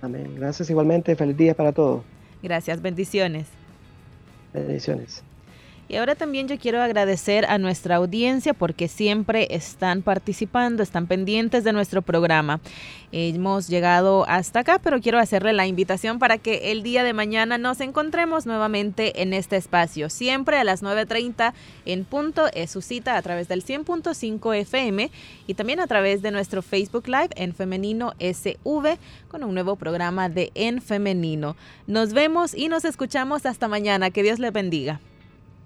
Amén. 0.00 0.34
Gracias 0.36 0.70
igualmente. 0.70 1.14
Feliz 1.16 1.36
día 1.36 1.54
para 1.54 1.72
todos. 1.72 2.02
Gracias. 2.42 2.80
Bendiciones. 2.80 3.46
Bendiciones. 4.52 5.22
Y 5.88 5.96
ahora 5.96 6.14
también 6.14 6.48
yo 6.48 6.58
quiero 6.58 6.82
agradecer 6.82 7.46
a 7.46 7.56
nuestra 7.56 7.96
audiencia 7.96 8.52
porque 8.52 8.88
siempre 8.88 9.48
están 9.50 10.02
participando, 10.02 10.82
están 10.82 11.06
pendientes 11.06 11.64
de 11.64 11.72
nuestro 11.72 12.02
programa. 12.02 12.60
Hemos 13.10 13.68
llegado 13.68 14.26
hasta 14.28 14.60
acá, 14.60 14.80
pero 14.82 15.00
quiero 15.00 15.18
hacerle 15.18 15.54
la 15.54 15.66
invitación 15.66 16.18
para 16.18 16.36
que 16.36 16.72
el 16.72 16.82
día 16.82 17.04
de 17.04 17.14
mañana 17.14 17.56
nos 17.56 17.80
encontremos 17.80 18.44
nuevamente 18.44 19.22
en 19.22 19.32
este 19.32 19.56
espacio. 19.56 20.10
Siempre 20.10 20.58
a 20.58 20.64
las 20.64 20.82
9.30 20.82 21.54
en 21.86 22.04
punto 22.04 22.48
es 22.52 22.70
su 22.70 22.82
cita 22.82 23.16
a 23.16 23.22
través 23.22 23.48
del 23.48 23.64
100.5 23.64 24.56
FM 24.56 25.10
y 25.46 25.54
también 25.54 25.80
a 25.80 25.86
través 25.86 26.20
de 26.20 26.32
nuestro 26.32 26.60
Facebook 26.60 27.08
Live 27.08 27.30
en 27.36 27.54
Femenino 27.54 28.12
SV 28.18 28.98
con 29.28 29.42
un 29.42 29.54
nuevo 29.54 29.76
programa 29.76 30.28
de 30.28 30.52
En 30.54 30.82
Femenino. 30.82 31.56
Nos 31.86 32.12
vemos 32.12 32.54
y 32.54 32.68
nos 32.68 32.84
escuchamos 32.84 33.46
hasta 33.46 33.68
mañana. 33.68 34.10
Que 34.10 34.22
Dios 34.22 34.38
le 34.38 34.50
bendiga. 34.50 35.00